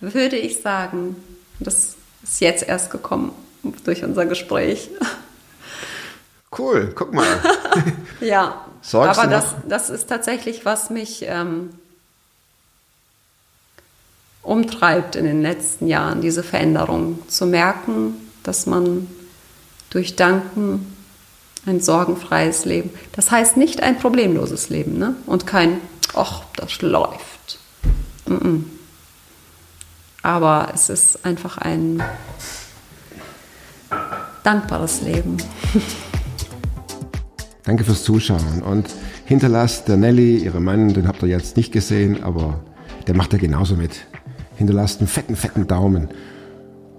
[0.00, 1.16] würde ich sagen?
[1.58, 3.32] Das ist jetzt erst gekommen
[3.84, 4.88] durch unser Gespräch.
[6.56, 7.26] Cool, guck mal.
[8.20, 11.70] ja, Sorgst aber das, das ist tatsächlich, was mich ähm,
[14.42, 17.18] umtreibt in den letzten Jahren, diese Veränderung.
[17.28, 18.14] Zu merken,
[18.44, 19.08] dass man
[19.90, 20.94] durch Danken
[21.68, 25.14] ein sorgenfreies Leben, das heißt nicht ein problemloses Leben ne?
[25.26, 25.80] und kein,
[26.14, 27.58] ach, das läuft.
[28.26, 28.64] Mm -mm.
[30.22, 32.02] Aber es ist einfach ein
[34.42, 35.36] dankbares Leben.
[37.64, 38.88] Danke fürs Zuschauen und
[39.26, 42.60] hinterlasst der Nelly, ihre Mann, den habt ihr jetzt nicht gesehen, aber
[43.06, 44.06] der macht ja genauso mit.
[44.56, 46.08] Hinterlasst einen fetten, fetten Daumen.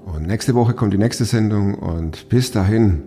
[0.05, 3.03] Und nächste Woche kommt die nächste Sendung und bis dahin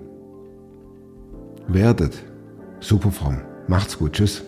[1.74, 2.14] werdet
[2.80, 3.42] super fromm.
[3.68, 4.12] Macht's gut.
[4.12, 4.42] Tschüss.